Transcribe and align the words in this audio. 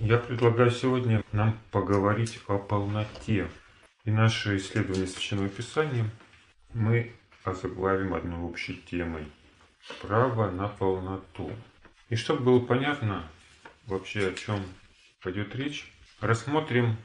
Я 0.00 0.18
предлагаю 0.18 0.70
сегодня 0.70 1.24
нам 1.32 1.58
поговорить 1.72 2.38
о 2.46 2.56
полноте. 2.56 3.50
И 4.04 4.12
наше 4.12 4.56
исследование 4.56 5.08
Священного 5.08 5.48
Писания 5.48 6.04
мы 6.72 7.10
озаглавим 7.42 8.14
одной 8.14 8.38
общей 8.38 8.80
темой– 8.88 9.26
право 10.02 10.52
на 10.52 10.68
полноту. 10.68 11.50
И 12.10 12.14
чтобы 12.14 12.44
было 12.44 12.60
понятно 12.60 13.28
вообще 13.86 14.28
о 14.28 14.34
чем 14.34 14.60
пойдет 15.20 15.56
речь, 15.56 15.92
рассмотрим 16.20 16.96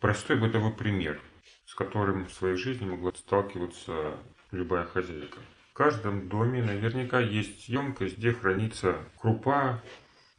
простой 0.00 0.36
бытовой 0.36 0.72
пример, 0.72 1.20
с 1.66 1.74
которым 1.76 2.26
в 2.26 2.32
своей 2.32 2.56
жизни 2.56 2.84
могла 2.84 3.12
сталкиваться 3.12 4.16
любая 4.50 4.86
хозяйка. 4.86 5.38
В 5.70 5.74
каждом 5.74 6.28
доме 6.28 6.64
наверняка 6.64 7.20
есть 7.20 7.68
емкость, 7.68 8.18
где 8.18 8.32
хранится 8.32 8.96
крупа, 9.20 9.80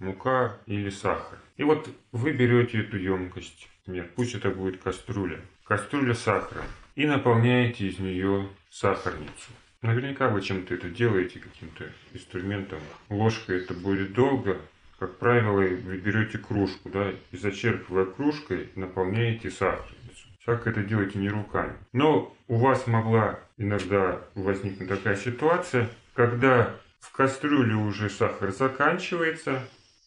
мука 0.02 0.58
или 0.66 0.90
сахар. 0.90 1.40
И 1.62 1.64
вот 1.64 1.88
вы 2.12 2.32
берете 2.32 2.80
эту 2.80 2.98
емкость, 2.98 3.70
нет, 3.86 4.16
пусть 4.16 4.34
это 4.34 4.50
будет 4.50 4.82
кастрюля, 4.82 5.42
кастрюля 5.64 6.16
сахара, 6.16 6.64
и 6.96 7.06
наполняете 7.06 7.86
из 7.86 8.00
нее 8.00 8.50
сахарницу. 8.72 9.52
Наверняка 9.84 10.30
вы 10.30 10.42
чем-то 10.42 10.74
это 10.74 10.90
делаете, 10.90 11.40
каким-то 11.40 11.86
инструментом. 12.14 12.80
Ложкой 13.10 13.58
это 13.58 13.76
будет 13.76 14.14
долго. 14.14 14.58
Как 14.98 15.20
правило, 15.20 15.52
вы 15.52 15.98
берете 15.98 16.40
кружку, 16.40 16.90
да, 16.90 17.14
и 17.32 17.38
зачерпывая 17.38 18.06
кружкой, 18.06 18.70
наполняете 18.74 19.52
сахарницу. 19.52 20.30
Как 20.44 20.66
это 20.66 20.82
делаете 20.82 21.20
не 21.20 21.30
руками. 21.30 21.76
Но 21.94 22.36
у 22.48 22.56
вас 22.56 22.88
могла 22.88 23.40
иногда 23.58 24.20
возникнуть 24.34 24.90
такая 24.90 25.16
ситуация, 25.16 25.92
когда 26.16 26.76
в 27.02 27.12
кастрюле 27.12 27.76
уже 27.76 28.10
сахар 28.10 28.52
заканчивается, 28.52 29.62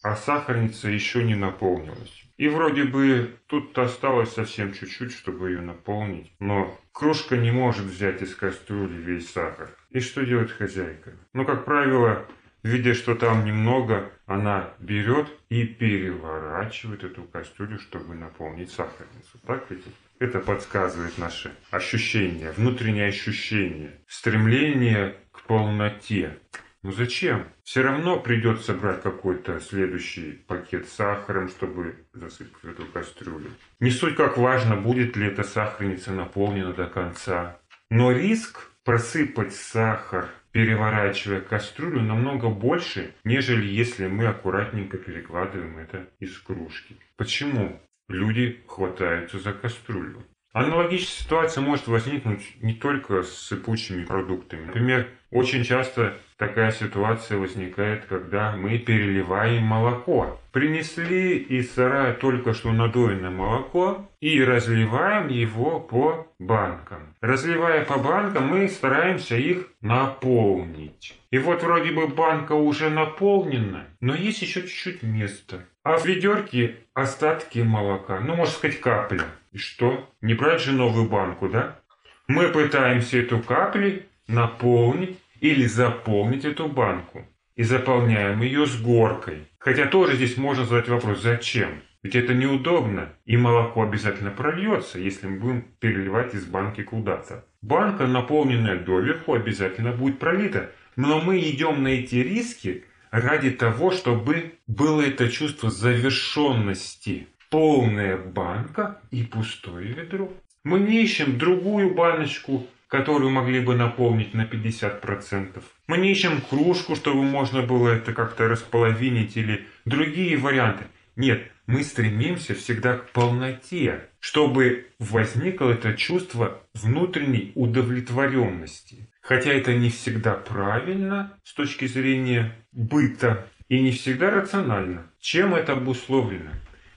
а 0.05 0.15
сахарница 0.15 0.87
еще 0.87 1.23
не 1.23 1.33
наполнилась. 1.33 2.25
И 2.37 2.47
вроде 2.47 2.83
бы 2.83 3.39
тут 3.47 3.75
осталось 3.75 4.33
совсем 4.33 4.71
чуть-чуть, 4.71 5.11
чтобы 5.11 5.49
ее 5.49 5.61
наполнить. 5.61 6.31
Но 6.37 6.79
кружка 6.91 7.37
не 7.37 7.49
может 7.49 7.85
взять 7.85 8.21
из 8.21 8.35
кастрюли 8.35 9.01
весь 9.01 9.31
сахар. 9.31 9.71
И 9.89 9.99
что 10.01 10.23
делает 10.23 10.51
хозяйка? 10.51 11.13
Ну, 11.33 11.43
как 11.43 11.65
правило, 11.65 12.23
видя, 12.61 12.93
что 12.93 13.15
там 13.15 13.45
немного, 13.45 14.11
она 14.27 14.75
берет 14.77 15.27
и 15.49 15.65
переворачивает 15.65 17.03
эту 17.03 17.23
кастрюлю, 17.23 17.79
чтобы 17.79 18.13
наполнить 18.13 18.69
сахарницу. 18.69 19.39
Так 19.47 19.65
ведь? 19.71 19.85
Это 20.19 20.39
подсказывает 20.39 21.17
наше 21.17 21.51
ощущение, 21.71 22.51
внутреннее 22.51 23.07
ощущение, 23.07 23.99
стремление 24.07 25.15
к 25.31 25.41
полноте. 25.47 26.37
Ну 26.85 26.91
зачем? 26.91 27.47
Все 27.63 27.81
равно 27.81 28.19
придется 28.19 28.75
брать 28.75 29.01
какой-то 29.01 29.59
следующий 29.59 30.33
пакет 30.45 30.87
с 30.87 30.91
сахаром, 30.93 31.49
чтобы 31.49 32.05
засыпать 32.13 32.61
в 32.61 32.69
эту 32.69 32.85
кастрюлю. 32.85 33.49
Не 33.79 33.89
суть 33.89 34.15
как 34.15 34.37
важно, 34.37 34.75
будет 34.75 35.15
ли 35.15 35.25
эта 35.25 35.41
сахарница 35.41 36.11
наполнена 36.11 36.73
до 36.73 36.85
конца. 36.85 37.57
Но 37.89 38.11
риск 38.11 38.69
просыпать 38.83 39.55
сахар, 39.55 40.29
переворачивая 40.51 41.41
кастрюлю, 41.41 42.01
намного 42.01 42.49
больше, 42.49 43.15
нежели 43.23 43.65
если 43.65 44.05
мы 44.05 44.27
аккуратненько 44.27 44.99
перекладываем 44.99 45.79
это 45.79 46.07
из 46.19 46.37
кружки. 46.37 46.97
Почему? 47.17 47.81
Люди 48.09 48.63
хватаются 48.67 49.39
за 49.39 49.53
кастрюлю. 49.53 50.23
Аналогичная 50.55 51.17
ситуация 51.17 51.61
может 51.61 51.87
возникнуть 51.87 52.41
не 52.61 52.73
только 52.73 53.23
с 53.23 53.33
сыпучими 53.39 54.05
продуктами. 54.05 54.67
Например, 54.67 55.09
очень 55.29 55.65
часто 55.65 56.17
такая 56.37 56.71
ситуация 56.71 57.37
возникает, 57.37 58.05
когда 58.05 58.55
мы 58.55 58.77
переливаем 58.77 59.63
молоко. 59.63 60.39
Принесли 60.53 61.37
из 61.39 61.73
сарая 61.73 62.13
только 62.13 62.53
что 62.53 62.71
надоенное 62.71 63.31
молоко 63.31 64.09
и 64.25 64.43
разливаем 64.43 65.27
его 65.27 65.79
по 65.79 66.25
банкам. 66.39 67.13
Разливая 67.21 67.85
по 67.85 67.99
банкам, 67.99 68.47
мы 68.47 68.67
стараемся 68.67 69.37
их 69.37 69.67
наполнить. 69.81 71.13
И 71.29 71.37
вот 71.37 71.61
вроде 71.61 71.91
бы 71.91 72.07
банка 72.07 72.53
уже 72.53 72.89
наполнена, 72.89 73.85
но 73.99 74.15
есть 74.15 74.41
еще 74.41 74.63
чуть-чуть 74.63 75.03
места. 75.03 75.63
А 75.83 75.97
в 75.99 76.07
ведерке 76.07 76.77
остатки 76.95 77.59
молока, 77.59 78.19
ну 78.19 78.33
можно 78.33 78.51
сказать 78.51 78.79
капля. 78.79 79.25
И 79.51 79.59
что? 79.59 80.09
Не 80.21 80.33
брать 80.33 80.61
же 80.61 80.71
новую 80.71 81.07
банку, 81.07 81.47
да? 81.47 81.79
Мы 82.27 82.47
пытаемся 82.47 83.19
эту 83.19 83.37
каплю 83.41 84.01
наполнить 84.27 85.19
или 85.39 85.65
заполнить 85.65 86.45
эту 86.45 86.67
банку. 86.67 87.27
И 87.55 87.61
заполняем 87.61 88.41
ее 88.41 88.65
с 88.65 88.75
горкой. 88.81 89.47
Хотя 89.59 89.85
тоже 89.85 90.15
здесь 90.15 90.35
можно 90.35 90.65
задать 90.65 90.89
вопрос, 90.89 91.21
зачем? 91.21 91.83
Ведь 92.05 92.13
это 92.13 92.35
неудобно, 92.35 93.09
и 93.25 93.35
молоко 93.35 93.81
обязательно 93.81 94.29
прольется, 94.29 94.99
если 94.99 95.25
мы 95.25 95.39
будем 95.39 95.61
переливать 95.79 96.35
из 96.35 96.45
банки 96.45 96.83
куда-то. 96.83 97.45
Банка, 97.63 98.05
наполненная 98.05 98.77
доверху, 98.77 99.33
обязательно 99.33 99.91
будет 99.91 100.19
пролита. 100.19 100.69
Но 100.95 101.19
мы 101.19 101.39
идем 101.39 101.81
на 101.81 101.87
эти 101.87 102.17
риски 102.17 102.85
ради 103.09 103.49
того, 103.49 103.89
чтобы 103.89 104.53
было 104.67 105.01
это 105.01 105.29
чувство 105.29 105.71
завершенности 105.71 107.27
полная 107.49 108.17
банка 108.17 109.01
и 109.09 109.23
пустое 109.23 109.87
ведро. 109.93 110.31
Мы 110.63 110.81
не 110.81 111.01
ищем 111.01 111.39
другую 111.39 111.95
баночку, 111.95 112.67
которую 112.87 113.31
могли 113.31 113.61
бы 113.61 113.73
наполнить 113.73 114.35
на 114.35 114.43
50%. 114.43 115.63
Мы 115.87 115.97
не 115.97 116.11
ищем 116.11 116.41
кружку, 116.47 116.95
чтобы 116.95 117.23
можно 117.23 117.63
было 117.63 117.89
это 117.89 118.13
как-то 118.13 118.47
располовинить 118.47 119.35
или 119.37 119.65
другие 119.85 120.37
варианты. 120.37 120.83
Нет, 121.15 121.49
мы 121.67 121.83
стремимся 121.83 122.53
всегда 122.53 122.97
к 122.97 123.11
полноте, 123.11 124.09
чтобы 124.19 124.87
возникло 124.99 125.71
это 125.71 125.93
чувство 125.93 126.61
внутренней 126.73 127.51
удовлетворенности. 127.55 129.09
Хотя 129.21 129.51
это 129.51 129.73
не 129.73 129.89
всегда 129.89 130.33
правильно 130.33 131.37
с 131.43 131.53
точки 131.53 131.87
зрения 131.87 132.55
быта 132.71 133.47
и 133.69 133.81
не 133.81 133.91
всегда 133.91 134.29
рационально. 134.29 135.11
Чем 135.19 135.55
это 135.55 135.73
обусловлено? 135.73 136.51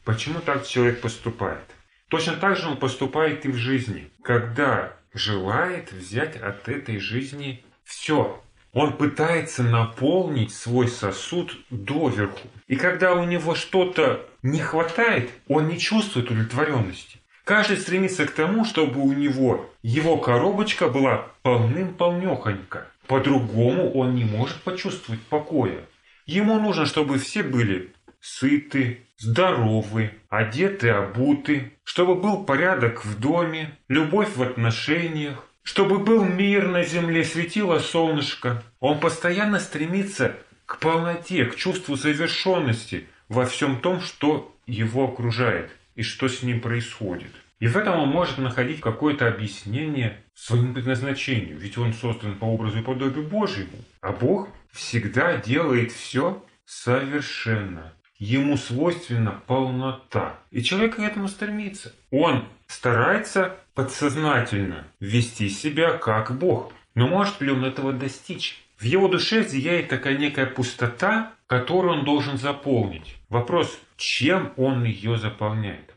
Почему 0.04 0.40
так 0.40 0.66
человек 0.66 1.00
поступает? 1.00 1.64
Точно 2.08 2.34
так 2.34 2.56
же 2.56 2.68
он 2.68 2.76
поступает 2.76 3.44
и 3.46 3.48
в 3.48 3.56
жизни, 3.56 4.10
когда 4.22 4.96
желает 5.14 5.92
взять 5.92 6.36
от 6.36 6.68
этой 6.68 6.98
жизни 6.98 7.64
все. 7.84 8.42
Он 8.72 8.96
пытается 8.96 9.62
наполнить 9.62 10.52
свой 10.52 10.88
сосуд 10.88 11.56
доверху. 11.70 12.48
И 12.66 12.76
когда 12.76 13.14
у 13.14 13.24
него 13.24 13.54
что-то 13.54 14.26
не 14.42 14.60
хватает, 14.60 15.30
он 15.48 15.68
не 15.68 15.78
чувствует 15.78 16.30
удовлетворенности. 16.30 17.18
Каждый 17.44 17.78
стремится 17.78 18.26
к 18.26 18.30
тому, 18.32 18.66
чтобы 18.66 19.00
у 19.00 19.12
него 19.12 19.70
его 19.82 20.18
коробочка 20.18 20.88
была 20.88 21.28
полным-полнехонько. 21.42 22.86
По-другому 23.06 23.90
он 23.92 24.14
не 24.14 24.24
может 24.24 24.58
почувствовать 24.58 25.22
покоя. 25.22 25.80
Ему 26.26 26.60
нужно, 26.60 26.84
чтобы 26.84 27.18
все 27.18 27.42
были 27.42 27.94
сыты, 28.20 29.06
здоровы, 29.16 30.12
одеты, 30.28 30.90
обуты, 30.90 31.72
чтобы 31.84 32.16
был 32.16 32.44
порядок 32.44 33.04
в 33.04 33.18
доме, 33.18 33.78
любовь 33.88 34.36
в 34.36 34.42
отношениях, 34.42 35.47
чтобы 35.68 35.98
был 35.98 36.24
мир 36.24 36.66
на 36.66 36.82
земле, 36.82 37.22
светило 37.22 37.78
солнышко. 37.78 38.62
Он 38.80 38.98
постоянно 39.00 39.60
стремится 39.60 40.34
к 40.64 40.78
полноте, 40.78 41.44
к 41.44 41.56
чувству 41.56 41.94
завершенности 41.94 43.06
во 43.28 43.44
всем 43.44 43.78
том, 43.82 44.00
что 44.00 44.56
его 44.66 45.04
окружает 45.04 45.70
и 45.94 46.02
что 46.02 46.28
с 46.28 46.42
ним 46.42 46.62
происходит. 46.62 47.32
И 47.60 47.66
в 47.66 47.76
этом 47.76 48.00
он 48.00 48.08
может 48.08 48.38
находить 48.38 48.80
какое-то 48.80 49.28
объяснение 49.28 50.24
своему 50.34 50.72
предназначению, 50.72 51.58
ведь 51.58 51.76
он 51.76 51.92
создан 51.92 52.36
по 52.36 52.46
образу 52.46 52.78
и 52.78 52.82
подобию 52.82 53.28
Божьему. 53.28 53.84
А 54.00 54.12
Бог 54.12 54.48
всегда 54.72 55.36
делает 55.36 55.92
все 55.92 56.42
совершенно. 56.64 57.92
Ему 58.18 58.56
свойственна 58.56 59.42
полнота. 59.46 60.38
И 60.50 60.62
человек 60.62 60.96
к 60.96 61.00
этому 61.00 61.28
стремится. 61.28 61.92
Он 62.10 62.46
старается 62.68 63.58
подсознательно 63.78 64.88
вести 64.98 65.48
себя 65.48 65.92
как 65.92 66.36
Бог. 66.36 66.72
Но 66.96 67.06
может 67.06 67.40
ли 67.40 67.52
он 67.52 67.64
этого 67.64 67.92
достичь? 67.92 68.60
В 68.76 68.82
его 68.82 69.06
душе 69.06 69.44
зияет 69.44 69.86
такая 69.88 70.18
некая 70.18 70.46
пустота, 70.46 71.32
которую 71.46 72.00
он 72.00 72.04
должен 72.04 72.38
заполнить. 72.38 73.14
Вопрос, 73.28 73.78
чем 73.96 74.52
он 74.56 74.82
ее 74.82 75.16
заполняет? 75.16 75.94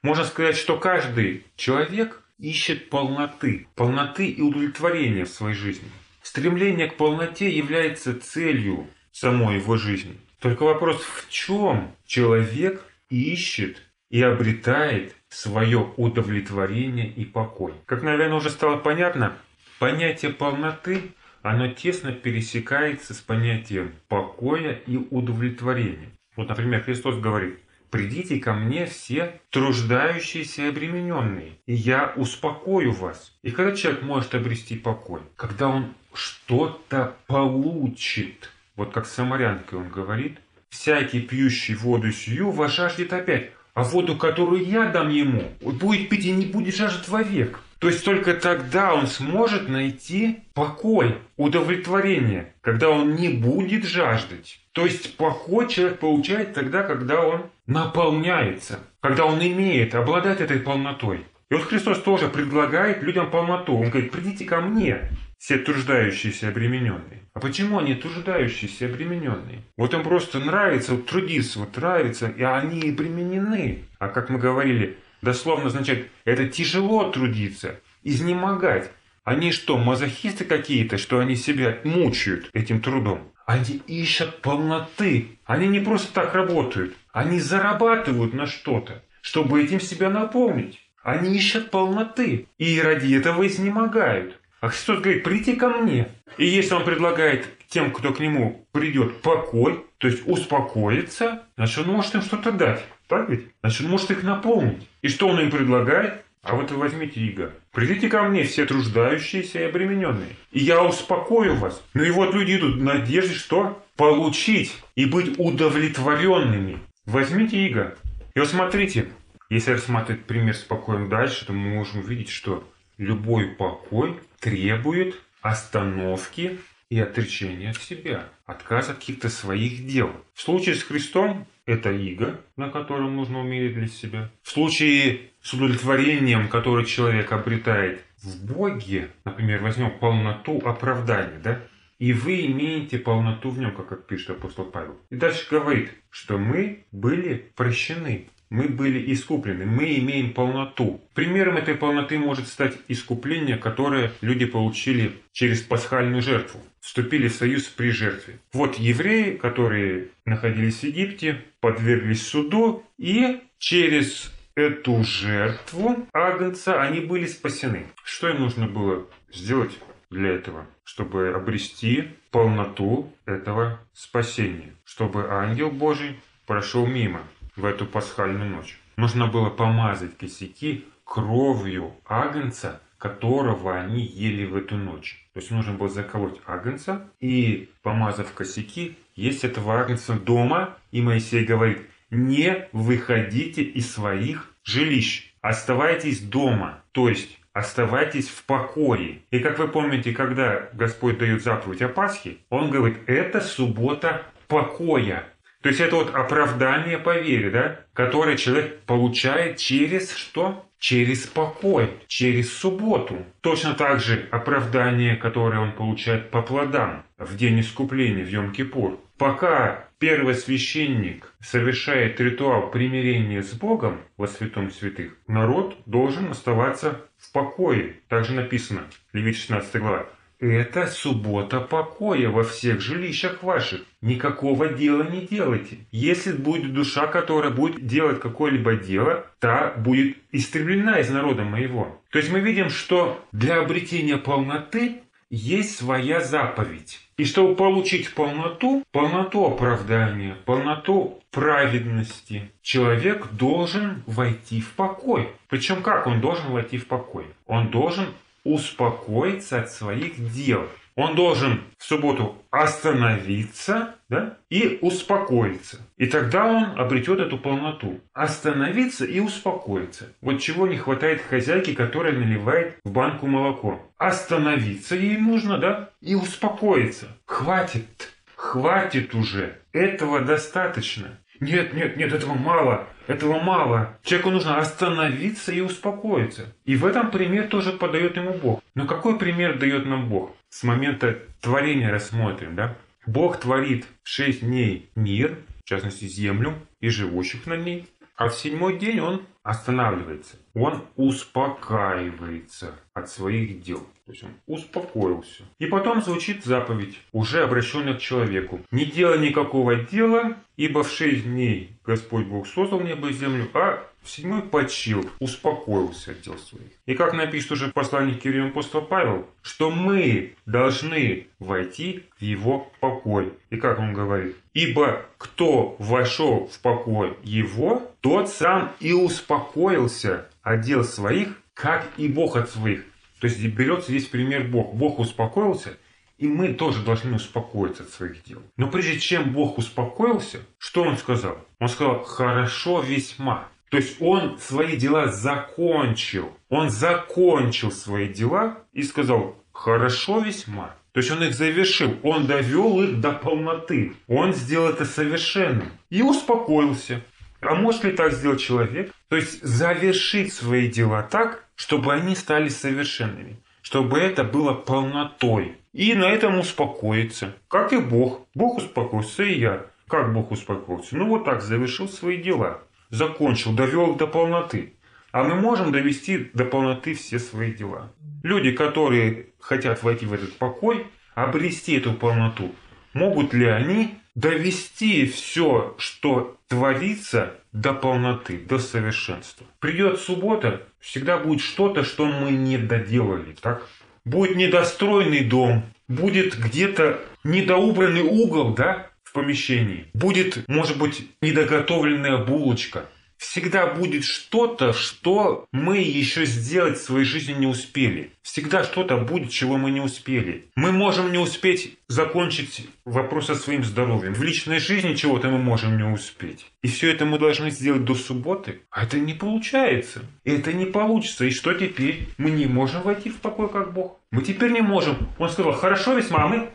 Можно 0.00 0.22
сказать, 0.24 0.56
что 0.56 0.76
каждый 0.78 1.44
человек 1.56 2.22
ищет 2.38 2.88
полноты, 2.88 3.66
полноты 3.74 4.28
и 4.28 4.40
удовлетворения 4.40 5.24
в 5.24 5.30
своей 5.30 5.56
жизни. 5.56 5.90
Стремление 6.22 6.86
к 6.86 6.96
полноте 6.96 7.50
является 7.50 8.16
целью 8.16 8.86
самой 9.10 9.56
его 9.56 9.76
жизни. 9.76 10.20
Только 10.38 10.62
вопрос, 10.62 11.02
в 11.02 11.28
чем 11.30 11.96
человек 12.06 12.84
ищет 13.10 13.82
и 14.08 14.22
обретает 14.22 15.16
свое 15.34 15.92
удовлетворение 15.96 17.08
и 17.08 17.24
покой. 17.24 17.74
Как, 17.86 18.02
наверное, 18.02 18.36
уже 18.36 18.50
стало 18.50 18.76
понятно, 18.76 19.36
понятие 19.78 20.32
полноты, 20.32 21.12
оно 21.42 21.68
тесно 21.68 22.12
пересекается 22.12 23.14
с 23.14 23.18
понятием 23.18 23.92
покоя 24.08 24.72
и 24.86 24.96
удовлетворения. 24.96 26.10
Вот, 26.36 26.48
например, 26.48 26.82
Христос 26.82 27.18
говорит, 27.18 27.58
придите 27.90 28.38
ко 28.38 28.54
мне 28.54 28.86
все 28.86 29.40
труждающиеся 29.50 30.62
и 30.62 30.68
обремененные, 30.68 31.58
и 31.66 31.74
я 31.74 32.12
успокою 32.16 32.92
вас. 32.92 33.36
И 33.42 33.50
когда 33.50 33.76
человек 33.76 34.02
может 34.02 34.34
обрести 34.34 34.76
покой? 34.76 35.20
Когда 35.36 35.68
он 35.68 35.94
что-то 36.14 37.16
получит. 37.26 38.50
Вот 38.76 38.92
как 38.92 39.06
с 39.06 39.12
самарянкой 39.12 39.80
он 39.80 39.88
говорит, 39.88 40.38
всякий 40.68 41.20
пьющий 41.20 41.74
воду 41.74 42.10
сию 42.10 42.50
вожаждет 42.50 43.12
опять, 43.12 43.50
а 43.74 43.82
воду, 43.82 44.16
которую 44.16 44.64
я 44.64 44.86
дам 44.86 45.10
ему, 45.10 45.42
будет 45.60 46.08
пить 46.08 46.24
и 46.24 46.32
не 46.32 46.46
будет 46.46 46.74
жаждать 46.74 47.08
вовек. 47.08 47.60
То 47.80 47.88
есть 47.88 48.04
только 48.04 48.32
тогда 48.32 48.94
он 48.94 49.06
сможет 49.06 49.68
найти 49.68 50.38
покой, 50.54 51.18
удовлетворение, 51.36 52.54
когда 52.62 52.88
он 52.88 53.14
не 53.16 53.28
будет 53.28 53.84
жаждать. 53.84 54.60
То 54.72 54.86
есть 54.86 55.16
покой 55.16 55.68
человек 55.68 55.98
получает 55.98 56.54
тогда, 56.54 56.82
когда 56.82 57.20
он 57.20 57.42
наполняется, 57.66 58.78
когда 59.00 59.26
он 59.26 59.38
имеет, 59.40 59.94
обладает 59.94 60.40
этой 60.40 60.60
полнотой. 60.60 61.26
И 61.50 61.54
вот 61.54 61.64
Христос 61.64 62.00
тоже 62.00 62.28
предлагает 62.28 63.02
людям 63.02 63.30
полноту. 63.30 63.76
Он 63.76 63.90
говорит, 63.90 64.12
придите 64.12 64.46
ко 64.46 64.60
мне, 64.60 65.10
все 65.44 65.58
труждающиеся 65.58 66.48
обремененные. 66.48 67.20
А 67.34 67.38
почему 67.38 67.78
они 67.78 67.94
труждающиеся 67.94 68.86
обремененные? 68.86 69.60
Вот 69.76 69.92
им 69.92 70.02
просто 70.02 70.40
нравится 70.40 70.92
вот, 70.92 71.04
трудиться, 71.04 71.58
вот 71.58 71.76
нравится, 71.76 72.28
и 72.28 72.42
они 72.42 72.88
обременены. 72.88 73.84
А 73.98 74.08
как 74.08 74.30
мы 74.30 74.38
говорили, 74.38 74.96
дословно 75.20 75.66
означает, 75.66 76.08
это 76.24 76.48
тяжело 76.48 77.10
трудиться, 77.10 77.78
изнемогать. 78.02 78.90
Они 79.22 79.52
что, 79.52 79.76
мазохисты 79.76 80.46
какие-то, 80.46 80.96
что 80.96 81.18
они 81.18 81.36
себя 81.36 81.76
мучают 81.84 82.48
этим 82.54 82.80
трудом? 82.80 83.30
Они 83.44 83.82
ищут 83.86 84.40
полноты. 84.40 85.38
Они 85.44 85.66
не 85.66 85.80
просто 85.80 86.10
так 86.14 86.34
работают. 86.34 86.96
Они 87.12 87.38
зарабатывают 87.38 88.32
на 88.32 88.46
что-то, 88.46 89.02
чтобы 89.20 89.62
этим 89.62 89.78
себя 89.78 90.08
наполнить. 90.08 90.80
Они 91.02 91.36
ищут 91.36 91.70
полноты. 91.70 92.46
И 92.56 92.80
ради 92.80 93.14
этого 93.14 93.46
изнемогают. 93.46 94.40
А 94.64 94.68
Христос 94.68 95.00
говорит, 95.00 95.24
прийти 95.24 95.56
ко 95.56 95.68
мне. 95.68 96.08
И 96.38 96.46
если 96.46 96.72
Он 96.72 96.86
предлагает 96.86 97.46
тем, 97.68 97.92
кто 97.92 98.14
к 98.14 98.20
Нему 98.20 98.66
придет, 98.72 99.20
покой, 99.20 99.84
то 99.98 100.08
есть 100.08 100.26
успокоиться, 100.26 101.42
значит, 101.58 101.86
Он 101.86 101.92
может 101.92 102.14
им 102.14 102.22
что-то 102.22 102.50
дать. 102.50 102.82
Так 103.06 103.28
ведь? 103.28 103.48
Значит, 103.60 103.82
он 103.82 103.90
может 103.90 104.10
их 104.10 104.22
наполнить. 104.22 104.88
И 105.02 105.08
что 105.08 105.28
он 105.28 105.38
им 105.38 105.50
предлагает? 105.50 106.24
А 106.42 106.56
вот 106.56 106.70
вы 106.70 106.78
возьмите 106.78 107.20
иго. 107.20 107.52
Придите 107.72 108.08
ко 108.08 108.22
мне, 108.22 108.44
все 108.44 108.64
труждающиеся 108.64 109.60
и 109.60 109.64
обремененные, 109.64 110.30
и 110.50 110.60
я 110.60 110.82
успокою 110.82 111.56
вас. 111.56 111.82
Ну 111.92 112.02
и 112.02 112.10
вот 112.10 112.34
люди 112.34 112.56
идут 112.56 112.76
в 112.76 112.82
надежде, 112.82 113.34
что? 113.34 113.84
Получить 113.96 114.74
и 114.94 115.04
быть 115.04 115.38
удовлетворенными. 115.38 116.78
Возьмите 117.04 117.66
иго. 117.66 117.98
И 118.34 118.38
вот 118.38 118.48
смотрите, 118.48 119.10
если 119.50 119.72
рассматривать 119.72 120.24
пример 120.24 120.56
с 120.56 120.62
покоем 120.62 121.10
дальше, 121.10 121.44
то 121.44 121.52
мы 121.52 121.74
можем 121.74 122.00
увидеть, 122.00 122.30
что 122.30 122.64
любой 122.96 123.46
покой 123.46 124.16
требует 124.44 125.14
остановки 125.40 126.58
и 126.90 127.00
отречения 127.00 127.70
от 127.70 127.78
себя, 127.78 128.28
отказ 128.44 128.90
от 128.90 128.96
каких-то 128.96 129.30
своих 129.30 129.86
дел. 129.86 130.12
В 130.34 130.42
случае 130.42 130.74
с 130.74 130.82
Христом 130.82 131.46
это 131.64 131.90
иго, 131.90 132.38
на 132.58 132.68
котором 132.68 133.16
нужно 133.16 133.40
умереть 133.40 133.72
для 133.72 133.88
себя. 133.88 134.30
В 134.42 134.50
случае 134.50 135.30
с 135.40 135.54
удовлетворением, 135.54 136.48
которое 136.48 136.84
человек 136.84 137.32
обретает 137.32 138.04
в 138.22 138.44
Боге, 138.44 139.08
например, 139.24 139.62
возьмем 139.62 139.98
полноту 139.98 140.58
оправдания, 140.58 141.40
да, 141.42 141.62
и 141.98 142.12
вы 142.12 142.44
имеете 142.44 142.98
полноту 142.98 143.48
в 143.48 143.58
нем, 143.58 143.74
как 143.74 144.06
пишет 144.06 144.30
апостол 144.30 144.66
Павел. 144.66 144.98
И 145.08 145.16
дальше 145.16 145.46
говорит, 145.50 145.90
что 146.10 146.36
мы 146.36 146.84
были 146.92 147.50
прощены, 147.56 148.28
мы 148.54 148.68
были 148.68 149.12
искуплены, 149.12 149.66
мы 149.66 149.98
имеем 149.98 150.32
полноту. 150.32 151.00
Примером 151.12 151.56
этой 151.56 151.74
полноты 151.74 152.18
может 152.18 152.46
стать 152.46 152.76
искупление, 152.86 153.56
которое 153.56 154.12
люди 154.20 154.44
получили 154.44 155.10
через 155.32 155.60
пасхальную 155.60 156.22
жертву, 156.22 156.60
вступили 156.78 157.26
в 157.26 157.34
союз 157.34 157.64
при 157.64 157.90
жертве. 157.90 158.38
Вот 158.52 158.76
евреи, 158.76 159.34
которые 159.36 160.10
находились 160.24 160.78
в 160.78 160.84
Египте, 160.84 161.42
подверглись 161.58 162.24
суду, 162.24 162.84
и 162.96 163.40
через 163.58 164.32
эту 164.54 165.02
жертву 165.02 166.06
Агнца 166.12 166.80
они 166.80 167.00
были 167.00 167.26
спасены. 167.26 167.86
Что 168.04 168.28
им 168.28 168.38
нужно 168.38 168.68
было 168.68 169.04
сделать 169.32 169.76
для 170.10 170.30
этого? 170.30 170.64
Чтобы 170.84 171.30
обрести 171.30 172.04
полноту 172.30 173.12
этого 173.26 173.80
спасения. 173.92 174.74
Чтобы 174.84 175.28
ангел 175.28 175.72
Божий 175.72 176.20
прошел 176.46 176.86
мимо 176.86 177.22
в 177.56 177.64
эту 177.64 177.86
пасхальную 177.86 178.50
ночь. 178.50 178.78
Нужно 178.96 179.26
было 179.26 179.50
помазать 179.50 180.16
косяки 180.16 180.84
кровью 181.04 181.92
агнца, 182.06 182.80
которого 182.98 183.78
они 183.78 184.02
ели 184.02 184.46
в 184.46 184.56
эту 184.56 184.76
ночь. 184.76 185.28
То 185.34 185.40
есть 185.40 185.50
нужно 185.50 185.72
было 185.74 185.88
заколоть 185.88 186.40
агнца 186.46 187.10
и, 187.20 187.68
помазав 187.82 188.32
косяки, 188.32 188.96
есть 189.14 189.44
этого 189.44 189.80
агнца 189.80 190.14
дома. 190.14 190.76
И 190.90 191.02
Моисей 191.02 191.44
говорит, 191.44 191.82
не 192.10 192.68
выходите 192.72 193.62
из 193.62 193.92
своих 193.92 194.54
жилищ, 194.64 195.34
оставайтесь 195.40 196.20
дома. 196.20 196.82
То 196.92 197.08
есть 197.08 197.38
оставайтесь 197.52 198.28
в 198.28 198.44
покое. 198.44 199.18
И 199.30 199.38
как 199.40 199.58
вы 199.58 199.68
помните, 199.68 200.12
когда 200.12 200.68
Господь 200.72 201.18
дает 201.18 201.42
заповедь 201.42 201.82
о 201.82 201.88
Пасхе, 201.88 202.38
Он 202.48 202.70
говорит, 202.70 202.98
это 203.06 203.40
суббота 203.40 204.22
покоя. 204.48 205.26
То 205.64 205.70
есть 205.70 205.80
это 205.80 205.96
вот 205.96 206.14
оправдание 206.14 206.98
по 206.98 207.18
вере, 207.18 207.48
да, 207.48 207.80
которое 207.94 208.36
человек 208.36 208.80
получает 208.80 209.56
через 209.56 210.14
что? 210.14 210.68
Через 210.78 211.26
покой, 211.26 211.88
через 212.06 212.52
субботу. 212.52 213.24
Точно 213.40 213.72
так 213.72 214.00
же 214.00 214.28
оправдание, 214.30 215.16
которое 215.16 215.60
он 215.60 215.72
получает 215.72 216.30
по 216.30 216.42
плодам 216.42 217.06
в 217.16 217.34
день 217.38 217.60
искупления, 217.60 218.26
в 218.26 218.28
Йом-Кипур. 218.28 219.00
Пока 219.16 219.88
первый 219.98 220.34
священник 220.34 221.32
совершает 221.40 222.20
ритуал 222.20 222.70
примирения 222.70 223.42
с 223.42 223.54
Богом 223.54 224.02
во 224.18 224.26
святом 224.26 224.70
святых, 224.70 225.16
народ 225.26 225.78
должен 225.86 226.30
оставаться 226.30 227.00
в 227.16 227.32
покое. 227.32 227.94
Также 228.08 228.34
написано, 228.34 228.82
Левит 229.14 229.36
16 229.36 229.80
глава, 229.80 230.04
это 230.52 230.86
суббота 230.86 231.60
покоя 231.60 232.28
во 232.28 232.44
всех 232.44 232.80
жилищах 232.80 233.42
ваших. 233.42 233.82
Никакого 234.00 234.68
дела 234.68 235.04
не 235.04 235.22
делайте. 235.22 235.78
Если 235.90 236.32
будет 236.32 236.74
душа, 236.74 237.06
которая 237.06 237.50
будет 237.50 237.86
делать 237.86 238.20
какое-либо 238.20 238.74
дело, 238.76 239.26
та 239.38 239.74
будет 239.76 240.16
истреблена 240.32 241.00
из 241.00 241.10
народа 241.10 241.44
моего. 241.44 242.00
То 242.10 242.18
есть 242.18 242.30
мы 242.30 242.40
видим, 242.40 242.70
что 242.70 243.24
для 243.32 243.60
обретения 243.60 244.16
полноты 244.16 245.02
есть 245.30 245.76
своя 245.76 246.20
заповедь. 246.20 247.00
И 247.16 247.24
чтобы 247.24 247.54
получить 247.54 248.12
полноту, 248.14 248.84
полноту 248.92 249.46
оправдания, 249.46 250.36
полноту 250.44 251.20
праведности, 251.30 252.50
человек 252.62 253.28
должен 253.32 254.02
войти 254.06 254.60
в 254.60 254.72
покой. 254.72 255.28
Причем 255.48 255.82
как 255.82 256.06
он 256.06 256.20
должен 256.20 256.50
войти 256.50 256.78
в 256.78 256.86
покой? 256.86 257.26
Он 257.46 257.68
должен 257.68 258.06
успокоиться 258.44 259.60
от 259.60 259.70
своих 259.70 260.32
дел. 260.32 260.68
Он 260.96 261.16
должен 261.16 261.60
в 261.76 261.84
субботу 261.84 262.36
остановиться 262.50 263.96
да, 264.08 264.36
и 264.48 264.78
успокоиться. 264.80 265.80
И 265.96 266.06
тогда 266.06 266.46
он 266.46 266.78
обретет 266.78 267.18
эту 267.18 267.36
полноту. 267.36 268.00
Остановиться 268.12 269.04
и 269.04 269.18
успокоиться. 269.18 270.12
Вот 270.20 270.40
чего 270.40 270.68
не 270.68 270.76
хватает 270.76 271.20
хозяйке, 271.20 271.74
которая 271.74 272.12
наливает 272.12 272.78
в 272.84 272.92
банку 272.92 273.26
молоко. 273.26 273.82
Остановиться 273.98 274.94
ей 274.94 275.16
нужно, 275.16 275.58
да, 275.58 275.90
и 276.00 276.14
успокоиться. 276.14 277.08
Хватит, 277.26 278.12
хватит 278.36 279.14
уже. 279.14 279.58
Этого 279.72 280.20
достаточно. 280.20 281.18
Нет, 281.40 281.74
нет, 281.74 281.96
нет, 281.96 282.12
этого 282.12 282.34
мало, 282.34 282.86
этого 283.06 283.40
мало. 283.40 283.98
Человеку 284.02 284.30
нужно 284.30 284.58
остановиться 284.58 285.52
и 285.52 285.60
успокоиться. 285.60 286.52
И 286.64 286.76
в 286.76 286.86
этом 286.86 287.10
пример 287.10 287.48
тоже 287.48 287.72
подает 287.72 288.16
ему 288.16 288.34
Бог. 288.34 288.62
Но 288.74 288.86
какой 288.86 289.18
пример 289.18 289.58
дает 289.58 289.86
нам 289.86 290.08
Бог? 290.08 290.34
С 290.48 290.62
момента 290.62 291.18
творения 291.40 291.90
рассмотрим, 291.90 292.54
да? 292.54 292.76
Бог 293.06 293.38
творит 293.38 293.86
в 294.02 294.08
шесть 294.08 294.40
дней 294.40 294.88
мир, 294.94 295.38
в 295.64 295.68
частности 295.68 296.06
землю 296.06 296.54
и 296.80 296.88
живущих 296.88 297.46
на 297.46 297.54
ней. 297.54 297.86
А 298.16 298.28
в 298.28 298.34
седьмой 298.34 298.78
день 298.78 299.00
он 299.00 299.22
останавливается. 299.42 300.36
Он 300.54 300.84
успокаивается 300.96 302.74
от 302.94 303.10
своих 303.10 303.62
дел. 303.62 303.86
То 304.06 304.12
есть 304.12 304.22
он 304.22 304.30
успокоился. 304.46 305.44
И 305.58 305.66
потом 305.66 306.02
звучит 306.02 306.44
заповедь, 306.44 307.00
уже 307.12 307.42
обращенная 307.42 307.94
к 307.94 308.00
человеку. 308.00 308.60
Не 308.70 308.84
делай 308.84 309.18
никакого 309.18 309.76
дела, 309.76 310.36
ибо 310.56 310.82
в 310.82 310.90
шесть 310.90 311.24
дней 311.24 311.78
Господь 311.86 312.26
Бог 312.26 312.46
создал 312.46 312.80
небо 312.80 313.08
и 313.08 313.14
землю, 313.14 313.48
а 313.54 313.82
в 314.02 314.10
седьмой 314.10 314.42
почил, 314.42 315.10
успокоился 315.20 316.10
от 316.10 316.20
дел 316.20 316.36
своих. 316.36 316.68
И 316.84 316.94
как 316.94 317.14
напишет 317.14 317.52
уже 317.52 317.68
посланник 317.68 318.20
к 318.20 318.24
евреям 318.26 318.48
апостол 318.48 318.82
Павел, 318.82 319.26
что 319.40 319.70
мы 319.70 320.34
должны 320.44 321.26
войти 321.38 322.04
в 322.18 322.22
его 322.22 322.70
покой. 322.80 323.32
И 323.48 323.56
как 323.56 323.78
он 323.78 323.94
говорит, 323.94 324.36
ибо 324.52 325.06
кто 325.16 325.76
вошел 325.78 326.46
в 326.52 326.58
покой 326.60 327.16
его, 327.22 327.90
тот 328.02 328.28
сам 328.28 328.72
и 328.80 328.92
успокоился 328.92 330.28
от 330.42 330.60
дел 330.60 330.84
своих, 330.84 331.40
как 331.54 331.88
и 331.96 332.06
Бог 332.06 332.36
от 332.36 332.50
своих. 332.50 332.84
То 333.24 333.28
есть 333.28 333.42
берется 333.42 333.90
здесь 333.90 334.04
пример 334.04 334.48
Бог. 334.48 334.74
Бог 334.74 334.98
успокоился, 334.98 335.78
и 336.18 336.26
мы 336.26 336.52
тоже 336.52 336.84
должны 336.84 337.16
успокоиться 337.16 337.84
от 337.84 337.88
своих 337.88 338.22
дел. 338.22 338.42
Но 338.58 338.68
прежде 338.68 339.00
чем 339.00 339.32
Бог 339.32 339.56
успокоился, 339.56 340.40
что 340.58 340.82
Он 340.82 340.98
сказал? 340.98 341.38
Он 341.58 341.70
сказал, 341.70 342.04
хорошо 342.04 342.82
весьма. 342.82 343.48
То 343.70 343.78
есть 343.78 343.96
он 344.02 344.38
свои 344.38 344.76
дела 344.76 345.08
закончил. 345.08 346.36
Он 346.50 346.68
закончил 346.68 347.72
свои 347.72 348.08
дела 348.12 348.58
и 348.74 348.82
сказал, 348.82 349.42
хорошо 349.52 350.20
весьма. 350.20 350.76
То 350.92 351.00
есть 351.00 351.10
он 351.10 351.22
их 351.24 351.34
завершил, 351.34 351.96
он 352.02 352.26
довел 352.26 352.82
их 352.82 353.00
до 353.00 353.12
полноты. 353.12 353.94
Он 354.06 354.34
сделал 354.34 354.68
это 354.68 354.84
совершенным 354.84 355.70
и 355.88 356.02
успокоился. 356.02 357.00
А 357.46 357.54
может 357.54 357.84
ли 357.84 357.92
так 357.92 358.12
сделать 358.12 358.40
человек? 358.40 358.92
То 359.08 359.16
есть 359.16 359.42
завершить 359.42 360.32
свои 360.32 360.68
дела 360.68 361.02
так, 361.02 361.44
чтобы 361.54 361.92
они 361.92 362.14
стали 362.16 362.48
совершенными. 362.48 363.40
Чтобы 363.62 363.98
это 363.98 364.24
было 364.24 364.52
полнотой. 364.52 365.56
И 365.72 365.94
на 365.94 366.04
этом 366.04 366.38
успокоиться. 366.38 367.34
Как 367.48 367.72
и 367.72 367.78
Бог. 367.78 368.26
Бог 368.34 368.58
успокоился, 368.58 369.22
и 369.22 369.38
я. 369.38 369.66
Как 369.88 370.12
Бог 370.12 370.30
успокоился? 370.30 370.96
Ну 370.96 371.08
вот 371.08 371.24
так, 371.24 371.42
завершил 371.42 371.88
свои 371.88 372.16
дела 372.16 372.62
закончил, 372.94 373.52
довел 373.52 373.94
до 373.94 374.06
полноты. 374.06 374.74
А 375.12 375.22
мы 375.22 375.34
можем 375.34 375.72
довести 375.72 376.30
до 376.32 376.44
полноты 376.44 376.94
все 376.94 377.18
свои 377.18 377.52
дела. 377.52 377.92
Люди, 378.22 378.52
которые 378.52 379.26
хотят 379.38 379.82
войти 379.82 380.06
в 380.06 380.12
этот 380.12 380.36
покой, 380.38 380.86
обрести 381.14 381.76
эту 381.76 381.92
полноту, 381.92 382.54
могут 382.94 383.34
ли 383.34 383.46
они 383.46 383.94
довести 384.14 385.06
все, 385.06 385.74
что 385.78 386.36
творится, 386.48 387.34
до 387.52 387.72
полноты, 387.72 388.38
до 388.38 388.58
совершенства. 388.58 389.46
Придет 389.60 390.00
суббота, 390.00 390.66
всегда 390.80 391.18
будет 391.18 391.40
что-то, 391.40 391.84
что 391.84 392.06
мы 392.06 392.32
не 392.32 392.58
доделали, 392.58 393.36
так? 393.40 393.66
Будет 394.04 394.36
недостроенный 394.36 395.24
дом, 395.24 395.62
будет 395.88 396.36
где-то 396.36 397.00
недоубранный 397.22 398.02
угол, 398.02 398.54
да? 398.54 398.90
помещении. 399.14 399.86
Будет, 399.94 400.46
может 400.48 400.76
быть, 400.76 401.08
недоготовленная 401.22 402.18
булочка. 402.18 402.86
Всегда 403.24 403.66
будет 403.66 404.04
что-то, 404.04 404.72
что 404.74 405.46
мы 405.50 405.78
еще 405.78 406.26
сделать 406.26 406.78
в 406.78 406.82
своей 406.82 407.06
жизни 407.06 407.32
не 407.32 407.46
успели. 407.46 408.12
Всегда 408.22 408.64
что-то 408.64 408.98
будет, 408.98 409.30
чего 409.30 409.56
мы 409.56 409.70
не 409.70 409.80
успели. 409.80 410.44
Мы 410.54 410.72
можем 410.72 411.10
не 411.10 411.18
успеть 411.18 411.78
закончить 411.88 412.68
вопрос 412.84 413.26
со 413.26 413.34
своим 413.34 413.64
здоровьем. 413.64 414.12
В 414.14 414.22
личной 414.22 414.58
жизни 414.58 414.94
чего-то 414.94 415.28
мы 415.28 415.38
можем 415.38 415.76
не 415.78 415.84
успеть. 415.84 416.46
И 416.62 416.68
все 416.68 416.92
это 416.92 417.06
мы 417.06 417.18
должны 417.18 417.50
сделать 417.50 417.84
до 417.84 417.94
субботы. 417.94 418.60
А 418.70 418.84
это 418.84 418.98
не 418.98 419.14
получается. 419.14 420.02
Это 420.24 420.52
не 420.52 420.66
получится. 420.66 421.24
И 421.24 421.30
что 421.30 421.54
теперь? 421.54 422.08
Мы 422.18 422.30
не 422.30 422.46
можем 422.46 422.82
войти 422.82 423.08
в 423.08 423.16
покой, 423.16 423.48
как 423.48 423.72
Бог. 423.72 423.98
Мы 424.10 424.22
теперь 424.22 424.52
не 424.52 424.60
можем. 424.60 425.08
Он 425.18 425.30
сказал, 425.30 425.54
хорошо 425.54 425.94
весьма, 425.94 426.24
а 426.24 426.28
мы... 426.28 426.50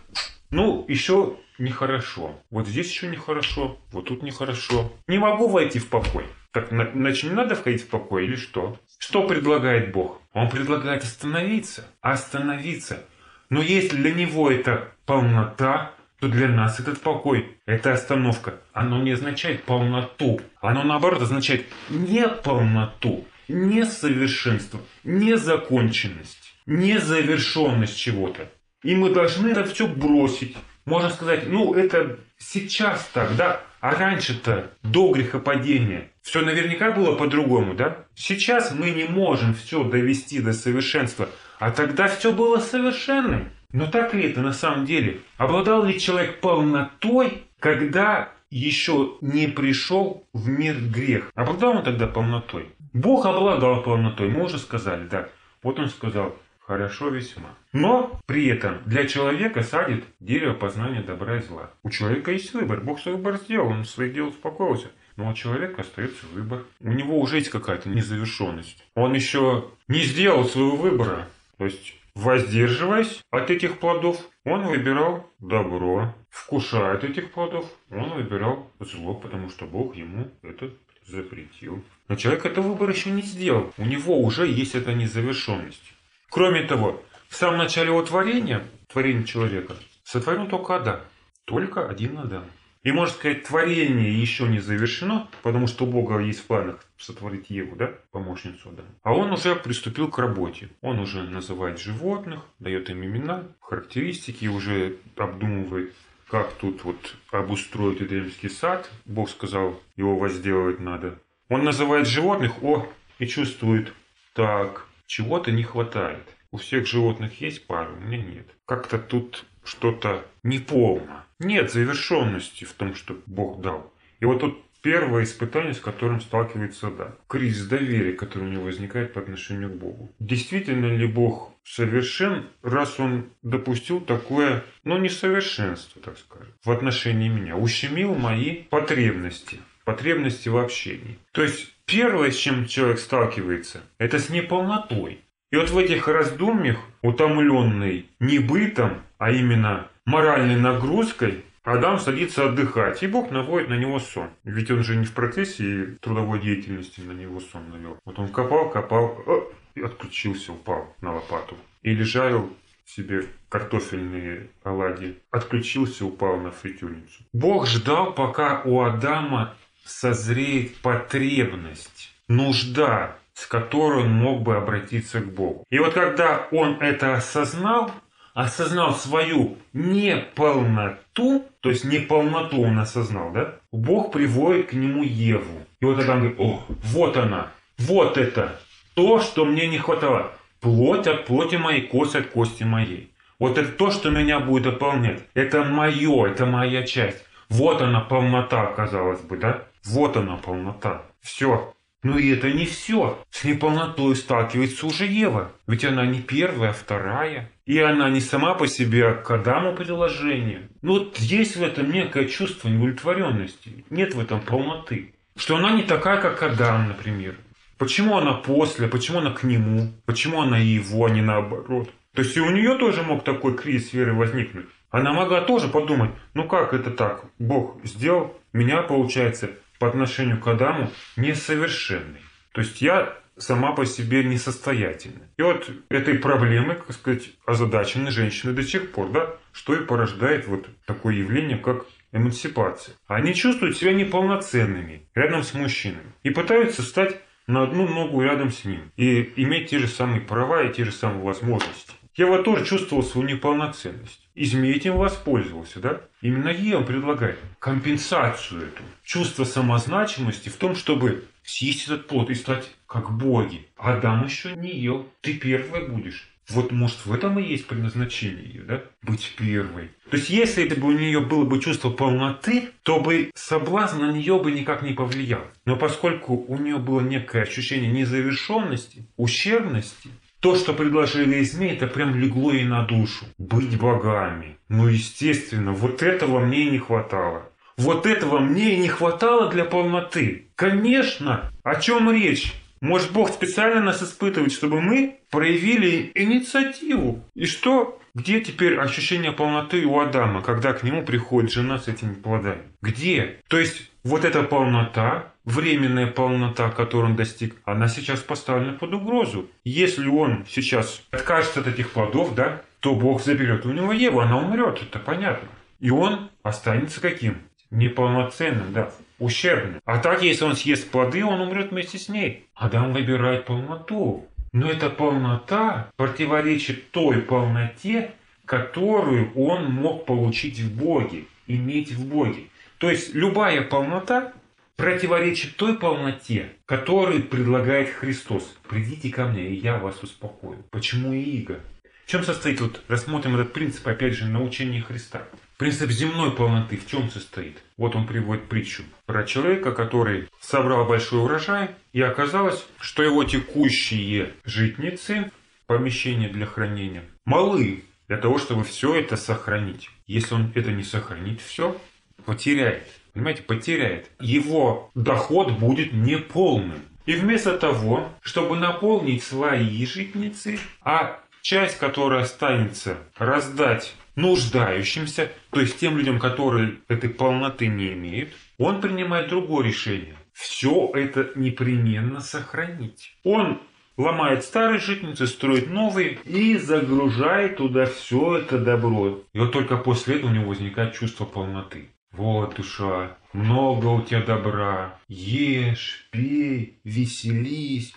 Ну, 0.52 0.86
еще 0.88 1.36
нехорошо. 1.58 2.40
Вот 2.50 2.68
здесь 2.68 2.90
еще 2.90 3.08
нехорошо, 3.08 3.78
вот 3.92 4.08
тут 4.08 4.24
нехорошо. 4.24 4.92
Не 5.08 5.18
могу 5.18 5.48
войти 5.48 5.78
в 5.78 5.88
покой. 5.88 6.26
Так, 6.52 6.70
значит, 6.70 7.30
не 7.30 7.36
надо 7.36 7.56
входить 7.56 7.84
в 7.84 7.88
покой 7.88 8.26
или 8.26 8.36
что? 8.36 8.80
Что 8.98 9.28
предлагает 9.28 9.92
Бог? 9.92 10.22
Он 10.34 10.50
предлагает 10.50 11.04
остановиться. 11.04 11.86
Остановиться. 12.02 13.06
Но 13.50 13.62
если 13.62 13.98
для 13.98 14.14
него 14.14 14.50
это 14.50 14.92
полнота, 15.06 15.92
то 16.20 16.28
для 16.28 16.48
нас 16.48 16.80
этот 16.80 17.02
покой, 17.02 17.58
эта 17.66 17.94
остановка, 17.94 18.56
оно 18.74 19.02
не 19.02 19.12
означает 19.12 19.64
полноту. 19.64 20.42
Оно 20.60 20.84
наоборот 20.84 21.22
означает 21.22 21.66
неполноту, 21.90 23.26
несовершенство, 23.48 24.82
незаконченность, 25.04 26.54
незавершенность 26.66 27.98
чего-то. 27.98 28.50
И 28.84 28.96
мы 28.96 29.12
должны 29.12 29.50
это 29.50 29.66
все 29.66 29.88
бросить 29.88 30.58
можно 30.90 31.10
сказать, 31.10 31.48
ну 31.48 31.74
это 31.74 32.20
сейчас 32.38 33.10
так, 33.14 33.36
да, 33.36 33.62
а 33.80 33.96
раньше-то 33.96 34.72
до 34.84 35.12
грехопадения 35.12 36.10
все 36.22 36.42
наверняка 36.42 36.92
было 36.92 37.16
по-другому, 37.16 37.74
да? 37.76 38.06
Сейчас 38.16 38.74
мы 38.74 38.90
не 38.92 39.06
можем 39.06 39.54
все 39.54 39.84
довести 39.84 40.42
до 40.42 40.54
совершенства, 40.54 41.30
а 41.60 41.72
тогда 41.72 42.08
все 42.08 42.34
было 42.34 42.58
совершенным. 42.60 43.50
Но 43.72 43.88
так 43.88 44.14
ли 44.14 44.24
это 44.24 44.42
на 44.42 44.54
самом 44.54 44.86
деле? 44.86 45.22
Обладал 45.38 45.86
ли 45.86 46.00
человек 46.00 46.40
полнотой, 46.40 47.44
когда 47.60 48.30
еще 48.50 49.18
не 49.22 49.48
пришел 49.48 50.28
в 50.34 50.50
мир 50.50 50.76
грех? 50.76 51.32
Обладал 51.36 51.78
он 51.78 51.84
тогда 51.84 52.08
полнотой? 52.08 52.70
Бог 52.94 53.26
обладал 53.26 53.84
полнотой, 53.84 54.30
мы 54.30 54.46
уже 54.46 54.58
сказали, 54.58 55.08
да. 55.08 55.30
Вот 55.62 55.80
он 55.80 55.90
сказал, 55.90 56.36
хорошо 56.70 57.10
весьма. 57.10 57.50
Но 57.74 58.20
при 58.28 58.46
этом 58.46 58.84
для 58.86 59.08
человека 59.08 59.64
садит 59.64 60.04
дерево 60.20 60.54
познания 60.54 61.02
добра 61.02 61.38
и 61.38 61.42
зла. 61.42 61.72
У 61.82 61.90
человека 61.90 62.32
есть 62.32 62.54
выбор. 62.54 62.82
Бог 62.82 63.00
свой 63.00 63.16
выбор 63.16 63.38
сделал, 63.38 63.70
он 63.70 63.86
своих 63.86 64.14
дел 64.14 64.28
успокоился. 64.28 64.90
Но 65.16 65.32
у 65.32 65.34
человека 65.34 65.82
остается 65.82 66.28
выбор. 66.28 66.64
У 66.80 66.92
него 66.92 67.20
уже 67.20 67.38
есть 67.38 67.50
какая-то 67.50 67.90
незавершенность. 67.90 68.86
Он 68.94 69.16
еще 69.16 69.66
не 69.88 70.02
сделал 70.02 70.46
своего 70.46 70.76
выбора. 70.76 71.28
То 71.58 71.66
есть, 71.66 71.96
воздерживаясь 72.14 73.24
от 73.32 73.50
этих 73.50 73.80
плодов, 73.80 74.24
он 74.46 74.68
выбирал 74.68 75.28
добро. 75.40 76.14
Вкушая 76.30 76.94
от 76.94 77.04
этих 77.04 77.32
плодов, 77.32 77.66
он 77.90 78.12
выбирал 78.12 78.72
зло, 78.80 79.16
потому 79.16 79.50
что 79.50 79.66
Бог 79.66 79.96
ему 79.96 80.30
это 80.44 80.70
запретил. 81.08 81.84
Но 82.08 82.16
человек 82.16 82.46
этого 82.46 82.68
выбора 82.68 82.94
еще 82.94 83.10
не 83.10 83.24
сделал. 83.24 83.74
У 83.78 83.86
него 83.86 84.22
уже 84.22 84.46
есть 84.46 84.76
эта 84.76 84.94
незавершенность. 84.94 85.96
Кроме 86.30 86.64
того, 86.64 87.02
в 87.28 87.36
самом 87.36 87.58
начале 87.58 87.90
его 87.90 88.02
творения, 88.04 88.64
творения 88.88 89.24
человека, 89.24 89.76
сотворен 90.04 90.48
только 90.48 90.76
Адам. 90.76 91.00
Только 91.46 91.88
один 91.88 92.18
Адам. 92.20 92.46
И 92.84 92.92
можно 92.92 93.14
сказать, 93.14 93.44
творение 93.44 94.14
еще 94.14 94.48
не 94.48 94.60
завершено, 94.60 95.28
потому 95.44 95.68
что 95.68 95.84
у 95.84 95.88
Бога 95.88 96.20
есть 96.20 96.40
в 96.40 96.46
планах 96.46 96.86
сотворить 96.98 97.50
Еву, 97.50 97.76
да, 97.76 97.92
помощницу 98.12 98.70
Адама. 98.70 98.88
А 99.04 99.14
он 99.14 99.34
уже 99.34 99.56
приступил 99.56 100.10
к 100.10 100.18
работе. 100.18 100.70
Он 100.82 101.00
уже 101.00 101.24
называет 101.24 101.80
животных, 101.80 102.42
дает 102.60 102.90
им 102.90 103.04
имена, 103.04 103.44
характеристики, 103.60 104.46
уже 104.46 104.96
обдумывает, 105.18 105.94
как 106.30 106.54
тут 106.54 106.84
вот 106.84 107.16
обустроить 107.32 108.02
Эдемский 108.02 108.50
сад. 108.50 108.90
Бог 109.06 109.30
сказал, 109.30 109.82
его 109.98 110.18
возделывать 110.18 110.80
надо. 110.80 111.20
Он 111.50 111.66
называет 111.66 112.08
животных, 112.08 112.64
о, 112.64 112.88
и 113.18 113.26
чувствует, 113.26 113.92
так, 114.34 114.86
чего-то 115.10 115.52
не 115.52 115.64
хватает. 115.64 116.24
У 116.52 116.58
всех 116.58 116.88
животных 116.88 117.42
есть 117.42 117.66
пара, 117.66 117.92
у 117.92 118.00
меня 118.00 118.18
нет. 118.18 118.48
Как-то 118.66 119.00
тут 119.00 119.46
что-то 119.64 120.24
неполно. 120.44 121.26
Нет 121.40 121.72
завершенности 121.72 122.64
в 122.64 122.74
том, 122.74 122.96
что 122.96 123.18
Бог 123.26 123.60
дал. 123.60 123.92
И 124.20 124.26
вот 124.26 124.42
тут 124.42 124.64
первое 124.84 125.24
испытание, 125.24 125.74
с 125.74 125.80
которым 125.80 126.22
сталкивается 126.22 126.92
да, 126.92 127.16
кризис 127.28 127.68
доверия, 127.68 128.14
который 128.14 128.44
у 128.44 128.52
него 128.52 128.64
возникает 128.66 129.14
по 129.14 129.20
отношению 129.20 129.72
к 129.72 129.78
Богу. 129.78 130.14
Действительно 130.20 130.96
ли 130.96 131.08
Бог 131.08 131.54
совершен, 131.64 132.46
раз 132.62 133.00
он 133.00 133.30
допустил 133.42 134.02
такое, 134.02 134.64
ну, 134.84 134.98
несовершенство, 134.98 136.02
так 136.02 136.18
скажем, 136.20 136.54
в 136.64 136.70
отношении 136.70 137.30
меня, 137.30 137.58
ущемил 137.58 138.14
мои 138.14 138.64
потребности, 138.64 139.60
потребности 139.92 140.50
в 140.50 140.58
общении. 140.58 141.18
То 141.32 141.44
есть 141.44 141.74
Первое, 141.90 142.30
с 142.30 142.36
чем 142.36 142.68
человек 142.68 143.00
сталкивается, 143.00 143.82
это 143.98 144.20
с 144.20 144.30
неполнотой. 144.30 145.22
И 145.52 145.56
вот 145.56 145.72
в 145.72 145.78
этих 145.80 146.08
раздумьях, 146.08 146.78
утомленный 147.02 148.06
не 148.20 148.38
бытом, 148.38 149.02
а 149.18 149.32
именно 149.32 149.88
моральной 150.06 150.56
нагрузкой, 150.56 151.44
Адам 151.64 152.00
садится 152.00 152.46
отдыхать, 152.46 153.02
и 153.02 153.08
Бог 153.08 153.32
наводит 153.32 153.70
на 153.70 153.74
него 153.74 153.98
сон. 153.98 154.30
Ведь 154.44 154.70
он 154.70 154.84
же 154.84 154.98
не 154.98 155.06
в 155.06 155.14
процессе 155.14 155.98
трудовой 156.00 156.40
деятельности 156.40 157.02
на 157.02 157.14
него 157.14 157.40
сон 157.40 157.64
навел. 157.72 157.98
Вот 158.06 158.20
он 158.20 158.28
копал, 158.30 158.70
копал, 158.70 159.52
и 159.74 159.82
отключился, 159.82 160.52
упал 160.52 160.96
на 161.02 161.16
лопату. 161.16 161.58
Или 161.82 162.04
жарил 162.04 162.56
себе 162.86 163.26
картофельные 163.50 164.52
оладьи. 164.64 165.18
Отключился, 165.32 166.06
упал 166.06 166.38
на 166.38 166.52
фритюрницу. 166.52 167.24
Бог 167.34 167.66
ждал, 167.66 168.14
пока 168.14 168.62
у 168.64 168.82
Адама 168.82 169.56
созреет 169.90 170.78
потребность 170.78 172.14
нужда, 172.28 173.16
с 173.34 173.46
которой 173.46 174.04
он 174.04 174.12
мог 174.12 174.42
бы 174.44 174.56
обратиться 174.56 175.20
к 175.20 175.34
Богу. 175.34 175.64
И 175.70 175.80
вот 175.80 175.94
когда 175.94 176.48
он 176.52 176.78
это 176.80 177.16
осознал, 177.16 177.92
осознал 178.34 178.94
свою 178.94 179.58
неполноту, 179.74 181.46
то 181.62 181.70
есть 181.70 181.86
неполноту 181.86 182.62
он 182.62 182.80
осознал, 182.80 183.32
да? 183.32 183.56
Бог 183.72 184.12
приводит 184.12 184.68
к 184.68 184.74
нему 184.74 185.04
Еву. 185.04 185.66
И 185.80 185.86
вот 185.86 185.98
тогда 185.98 186.14
он 186.14 186.20
говорит, 186.20 186.40
о, 186.40 186.64
вот 186.68 187.18
она, 187.18 187.48
вот 187.78 188.18
это, 188.18 188.60
то, 188.94 189.20
что 189.20 189.46
мне 189.46 189.68
не 189.68 189.78
хватало. 189.78 190.32
Плоть 190.60 191.08
от 191.08 191.26
плоти 191.26 191.56
моей, 191.56 191.82
кость 191.82 192.16
от 192.16 192.28
кости 192.28 192.64
моей. 192.64 193.12
Вот 193.40 193.58
это 193.58 193.72
то, 193.72 193.90
что 193.92 194.10
меня 194.10 194.42
будет 194.42 194.64
дополнять. 194.64 195.22
Это 195.34 195.64
мое, 195.64 196.28
это 196.28 196.46
моя 196.46 196.84
часть. 196.84 197.24
Вот 197.50 197.82
она 197.82 198.02
полнота, 198.02 198.68
казалось 198.68 199.22
бы, 199.22 199.38
да? 199.38 199.64
Вот 199.86 200.16
она 200.18 200.38
полнота. 200.38 201.04
Все. 201.22 201.74
Но 202.02 202.18
и 202.18 202.30
это 202.30 202.52
не 202.52 202.66
все. 202.66 203.22
С 203.30 203.44
неполнотой 203.44 204.16
сталкивается 204.16 204.86
уже 204.86 205.06
Ева. 205.06 205.52
Ведь 205.68 205.84
она 205.84 206.06
не 206.06 206.22
первая, 206.22 206.70
а 206.70 206.74
вторая. 206.74 207.52
И 207.66 207.78
она 207.78 208.10
не 208.10 208.22
сама 208.22 208.54
по 208.54 208.68
себе, 208.68 209.08
а 209.08 209.14
к 209.16 209.30
Адаму 209.32 209.76
приложение. 209.76 210.70
Ну 210.82 211.00
вот 211.00 211.18
есть 211.18 211.58
в 211.58 211.64
этом 211.64 211.92
некое 211.92 212.26
чувство 212.26 212.70
неудовлетворенности. 212.70 213.84
Нет 213.90 214.14
в 214.14 214.20
этом 214.20 214.40
полноты. 214.40 215.14
Что 215.36 215.58
она 215.58 215.72
не 215.72 215.84
такая, 215.84 216.22
как 216.22 216.42
Адам, 216.42 216.88
например. 216.88 217.36
Почему 217.78 218.18
она 218.18 218.34
после, 218.34 218.88
почему 218.88 219.20
она 219.20 219.32
к 219.32 219.44
нему, 219.44 219.92
почему 220.06 220.42
она 220.42 220.58
его, 220.58 221.06
а 221.06 221.10
не 221.10 221.22
наоборот. 221.22 221.90
То 222.14 222.22
есть 222.22 222.36
и 222.36 222.42
у 222.42 222.50
нее 222.50 222.76
тоже 222.76 223.04
мог 223.04 223.24
такой 223.24 223.56
кризис 223.56 223.94
веры 223.94 224.14
возникнуть. 224.14 224.68
Она 224.92 225.14
могла 225.14 225.42
тоже 225.42 225.68
подумать, 225.68 226.12
ну 226.34 226.48
как 226.48 226.74
это 226.74 226.92
так, 226.92 227.26
Бог 227.38 227.80
сделал 227.84 228.36
меня, 228.54 228.82
получается, 228.82 229.52
по 229.78 229.88
отношению 229.88 230.40
к 230.40 230.48
Адаму 230.48 230.92
несовершенной. 231.16 232.22
То 232.52 232.62
есть 232.62 232.82
я 232.82 233.14
сама 233.38 233.72
по 233.72 233.86
себе 233.86 234.24
несостоятельна. 234.24 235.22
И 235.38 235.42
вот 235.42 235.70
этой 235.90 236.16
проблемой, 236.20 236.76
так 236.76 236.92
сказать, 236.92 237.30
озадачены 237.46 238.12
женщины 238.12 238.54
до 238.54 238.64
сих 238.64 238.92
пор, 238.92 239.12
да, 239.12 239.36
что 239.52 239.76
и 239.76 239.86
порождает 239.86 240.48
вот 240.48 240.68
такое 240.86 241.16
явление, 241.16 241.58
как 241.58 241.86
эмансипация. 242.12 242.96
Они 243.08 243.34
чувствуют 243.34 243.78
себя 243.78 243.94
неполноценными 243.94 245.08
рядом 245.16 245.44
с 245.44 245.54
мужчинами 245.54 246.14
и 246.24 246.32
пытаются 246.32 246.82
стать 246.82 247.18
на 247.48 247.64
одну 247.64 247.88
ногу 247.88 248.22
рядом 248.22 248.52
с 248.52 248.66
ним 248.66 248.92
и 248.96 249.34
иметь 249.38 249.70
те 249.70 249.80
же 249.80 249.88
самые 249.88 250.22
права 250.22 250.64
и 250.64 250.74
те 250.74 250.86
же 250.86 250.92
самые 250.92 251.24
возможности. 251.24 251.94
Я 252.16 252.38
тоже 252.40 252.66
чувствовал 252.66 253.04
свою 253.04 253.28
неполноценность. 253.28 254.29
И 254.40 254.46
змей 254.46 254.76
этим 254.76 254.96
воспользовался, 254.96 255.82
да? 255.82 256.00
Именно 256.22 256.48
ей 256.48 256.74
он 256.74 256.86
предлагает 256.86 257.38
компенсацию 257.60 258.62
эту. 258.62 258.84
Чувство 259.04 259.44
самозначимости 259.44 260.48
в 260.48 260.56
том, 260.56 260.78
чтобы 260.78 261.26
съесть 261.44 261.88
этот 261.88 262.08
плод 262.08 262.30
и 262.30 262.36
стать 262.36 262.70
как 262.88 263.12
боги. 263.12 263.68
Адам 263.76 264.24
еще 264.24 264.56
не 264.56 264.80
ел. 264.80 265.06
Ты 265.20 265.34
первый 265.34 265.90
будешь. 265.90 266.30
Вот 266.48 266.72
может 266.72 267.06
в 267.06 267.12
этом 267.12 267.38
и 267.38 267.44
есть 267.44 267.68
предназначение 267.68 268.46
ее, 268.46 268.62
да? 268.62 268.82
Быть 269.02 269.36
первой. 269.38 269.90
То 270.10 270.16
есть 270.16 270.30
если 270.30 270.74
бы 270.74 270.88
у 270.88 270.92
нее 270.98 271.20
было 271.20 271.44
бы 271.44 271.60
чувство 271.60 271.90
полноты, 271.90 272.70
то 272.84 273.02
бы 273.02 273.32
соблазн 273.36 274.00
на 274.00 274.14
нее 274.14 274.40
бы 274.40 274.54
никак 274.54 274.84
не 274.84 274.94
повлиял. 274.94 275.44
Но 275.66 275.76
поскольку 275.76 276.46
у 276.48 276.58
нее 276.58 276.78
было 276.78 277.02
некое 277.02 277.44
ощущение 277.44 277.92
незавершенности, 277.92 279.06
ущербности, 279.18 280.10
то, 280.40 280.56
что 280.56 280.74
предложили 280.74 281.42
змеи, 281.44 281.74
это 281.74 281.88
прям 281.88 282.16
легло 282.16 282.52
ей 282.52 282.64
на 282.64 282.84
душу. 282.84 283.26
Быть 283.38 283.78
богами. 283.78 284.58
Ну, 284.70 284.88
естественно, 284.88 285.74
вот 285.74 286.02
этого 286.02 286.40
мне 286.40 286.68
и 286.68 286.70
не 286.72 286.80
хватало. 286.80 287.50
Вот 287.78 288.06
этого 288.06 288.40
мне 288.40 288.76
и 288.76 288.78
не 288.78 288.88
хватало 288.88 289.50
для 289.50 289.66
полноты. 289.66 290.48
Конечно. 290.56 291.52
О 291.64 291.76
чем 291.76 292.12
речь? 292.12 292.54
Может, 292.82 293.12
Бог 293.12 293.30
специально 293.30 293.82
нас 293.82 294.02
испытывает, 294.02 294.52
чтобы 294.54 294.82
мы 294.82 295.20
проявили 295.30 296.12
инициативу. 296.16 297.24
И 297.36 297.46
что? 297.46 298.00
Где 298.16 298.42
теперь 298.42 298.78
ощущение 298.78 299.32
полноты 299.32 299.86
у 299.86 300.00
Адама, 300.00 300.42
когда 300.42 300.74
к 300.74 300.84
нему 300.84 301.04
приходит 301.04 301.52
жена 301.52 301.78
с 301.78 301.88
этими 301.88 302.14
плодами? 302.14 302.64
Где? 302.82 303.40
То 303.48 303.60
есть 303.60 303.92
вот 304.04 304.26
эта 304.26 304.44
полнота, 304.44 305.34
временная 305.50 306.08
полнота, 306.08 306.70
которую 306.70 307.12
он 307.12 307.16
достиг, 307.16 307.56
она 307.66 307.88
сейчас 307.88 308.20
поставлена 308.20 308.74
под 308.74 308.94
угрозу. 308.94 309.50
Если 309.64 310.08
он 310.08 310.46
сейчас 310.48 311.04
откажется 311.12 311.62
от 311.62 311.68
этих 311.68 311.92
плодов, 311.92 312.36
да, 312.36 312.62
то 312.80 312.96
Бог 312.96 313.24
заберет 313.24 313.66
у 313.66 313.72
него 313.72 313.92
Еву, 313.92 314.20
она 314.20 314.38
умрет, 314.38 314.82
это 314.82 315.00
понятно. 315.00 315.50
И 315.80 315.90
он 315.90 316.30
останется 316.44 317.02
каким? 317.02 317.38
Неполноценным, 317.72 318.74
да, 318.74 318.92
ущербным. 319.20 319.82
А 319.86 319.98
так, 320.00 320.24
если 320.24 320.46
он 320.46 320.56
съест 320.56 320.90
плоды, 320.90 321.24
он 321.24 321.42
умрет 321.42 321.72
вместе 321.72 321.98
с 321.98 322.10
ней. 322.10 322.48
Адам 322.56 322.94
выбирает 322.94 323.46
полноту. 323.46 324.26
Но 324.52 324.70
эта 324.70 324.90
полнота 324.90 325.92
противоречит 325.96 326.92
той 326.92 327.22
полноте, 327.22 328.12
которую 328.46 329.32
он 329.36 329.72
мог 329.72 330.06
получить 330.06 330.60
в 330.60 330.76
Боге, 330.76 331.26
иметь 331.46 331.92
в 331.92 332.08
Боге. 332.08 332.46
То 332.80 332.90
есть 332.90 333.14
любая 333.14 333.62
полнота 333.62 334.34
противоречит 334.80 335.58
той 335.58 335.78
полноте, 335.78 336.54
которую 336.66 337.24
предлагает 337.24 337.90
Христос. 337.90 338.56
Придите 338.68 339.10
ко 339.10 339.26
мне, 339.26 339.50
и 339.50 339.56
я 339.56 339.78
вас 339.78 340.02
успокою. 340.02 340.64
Почему 340.72 341.12
иго? 341.12 341.60
В 342.06 342.10
чем 342.10 342.24
состоит, 342.24 342.62
вот 342.62 342.82
рассмотрим 342.88 343.36
этот 343.36 343.52
принцип, 343.52 343.86
опять 343.86 344.14
же, 344.14 344.26
научения 344.26 344.82
Христа. 344.82 345.24
Принцип 345.58 345.92
земной 345.92 346.32
полноты 346.32 346.78
в 346.78 346.88
чем 346.88 347.12
состоит? 347.12 347.58
Вот 347.76 347.94
он 347.98 348.08
приводит 348.08 348.48
притчу 348.48 348.84
про 349.06 349.26
человека, 349.26 349.74
который 349.74 350.30
собрал 350.40 350.86
большой 350.86 351.20
урожай, 351.20 351.72
и 351.92 352.02
оказалось, 352.02 352.66
что 352.80 353.04
его 353.04 353.26
текущие 353.26 354.32
житницы, 354.46 355.30
помещения 355.68 356.30
для 356.30 356.46
хранения, 356.46 357.04
малы 357.26 357.84
для 358.08 358.16
того, 358.18 358.38
чтобы 358.40 358.64
все 358.64 358.96
это 358.96 359.18
сохранить. 359.18 359.90
Если 360.08 360.34
он 360.34 360.54
это 360.56 360.72
не 360.72 360.84
сохранит, 360.84 361.42
все 361.42 361.80
потеряет. 362.26 362.88
Понимаете, 363.14 363.44
потеряет. 363.44 364.10
Его 364.20 364.92
доход 364.96 365.52
будет 365.54 365.94
неполным. 365.94 366.82
И 367.06 367.14
вместо 367.14 367.58
того, 367.58 368.10
чтобы 368.22 368.56
наполнить 368.58 369.24
свои 369.24 369.86
житницы, 369.86 370.60
а 370.82 371.20
часть, 371.42 371.80
которая 371.80 372.22
останется, 372.22 372.98
раздать 373.18 373.96
нуждающимся, 374.16 375.32
то 375.50 375.62
есть 375.62 375.80
тем 375.80 375.98
людям, 375.98 376.20
которые 376.20 376.76
этой 376.88 377.10
полноты 377.10 377.68
не 377.68 377.94
имеют, 377.94 378.30
он 378.58 378.82
принимает 378.82 379.30
другое 379.30 379.66
решение. 379.66 380.16
Все 380.34 380.92
это 380.94 381.32
непременно 381.36 382.22
сохранить. 382.22 383.16
Он 383.24 383.60
ломает 383.98 384.44
старые 384.44 384.80
житницы, 384.80 385.28
строит 385.28 385.70
новые 385.70 386.20
и 386.26 386.58
загружает 386.58 387.58
туда 387.58 387.86
все 387.86 388.38
это 388.38 388.58
добро. 388.58 389.20
И 389.34 389.40
вот 389.40 389.52
только 389.52 389.78
после 389.78 390.16
этого 390.16 390.30
у 390.30 390.34
него 390.34 390.50
возникает 390.50 390.94
чувство 390.94 391.26
полноты. 391.26 391.90
Вот, 392.12 392.56
душа, 392.56 393.18
много 393.34 393.88
у 393.88 394.02
тебя 394.02 394.22
добра. 394.22 395.00
Ешь, 395.08 396.08
пей, 396.12 396.80
веселись. 396.84 397.94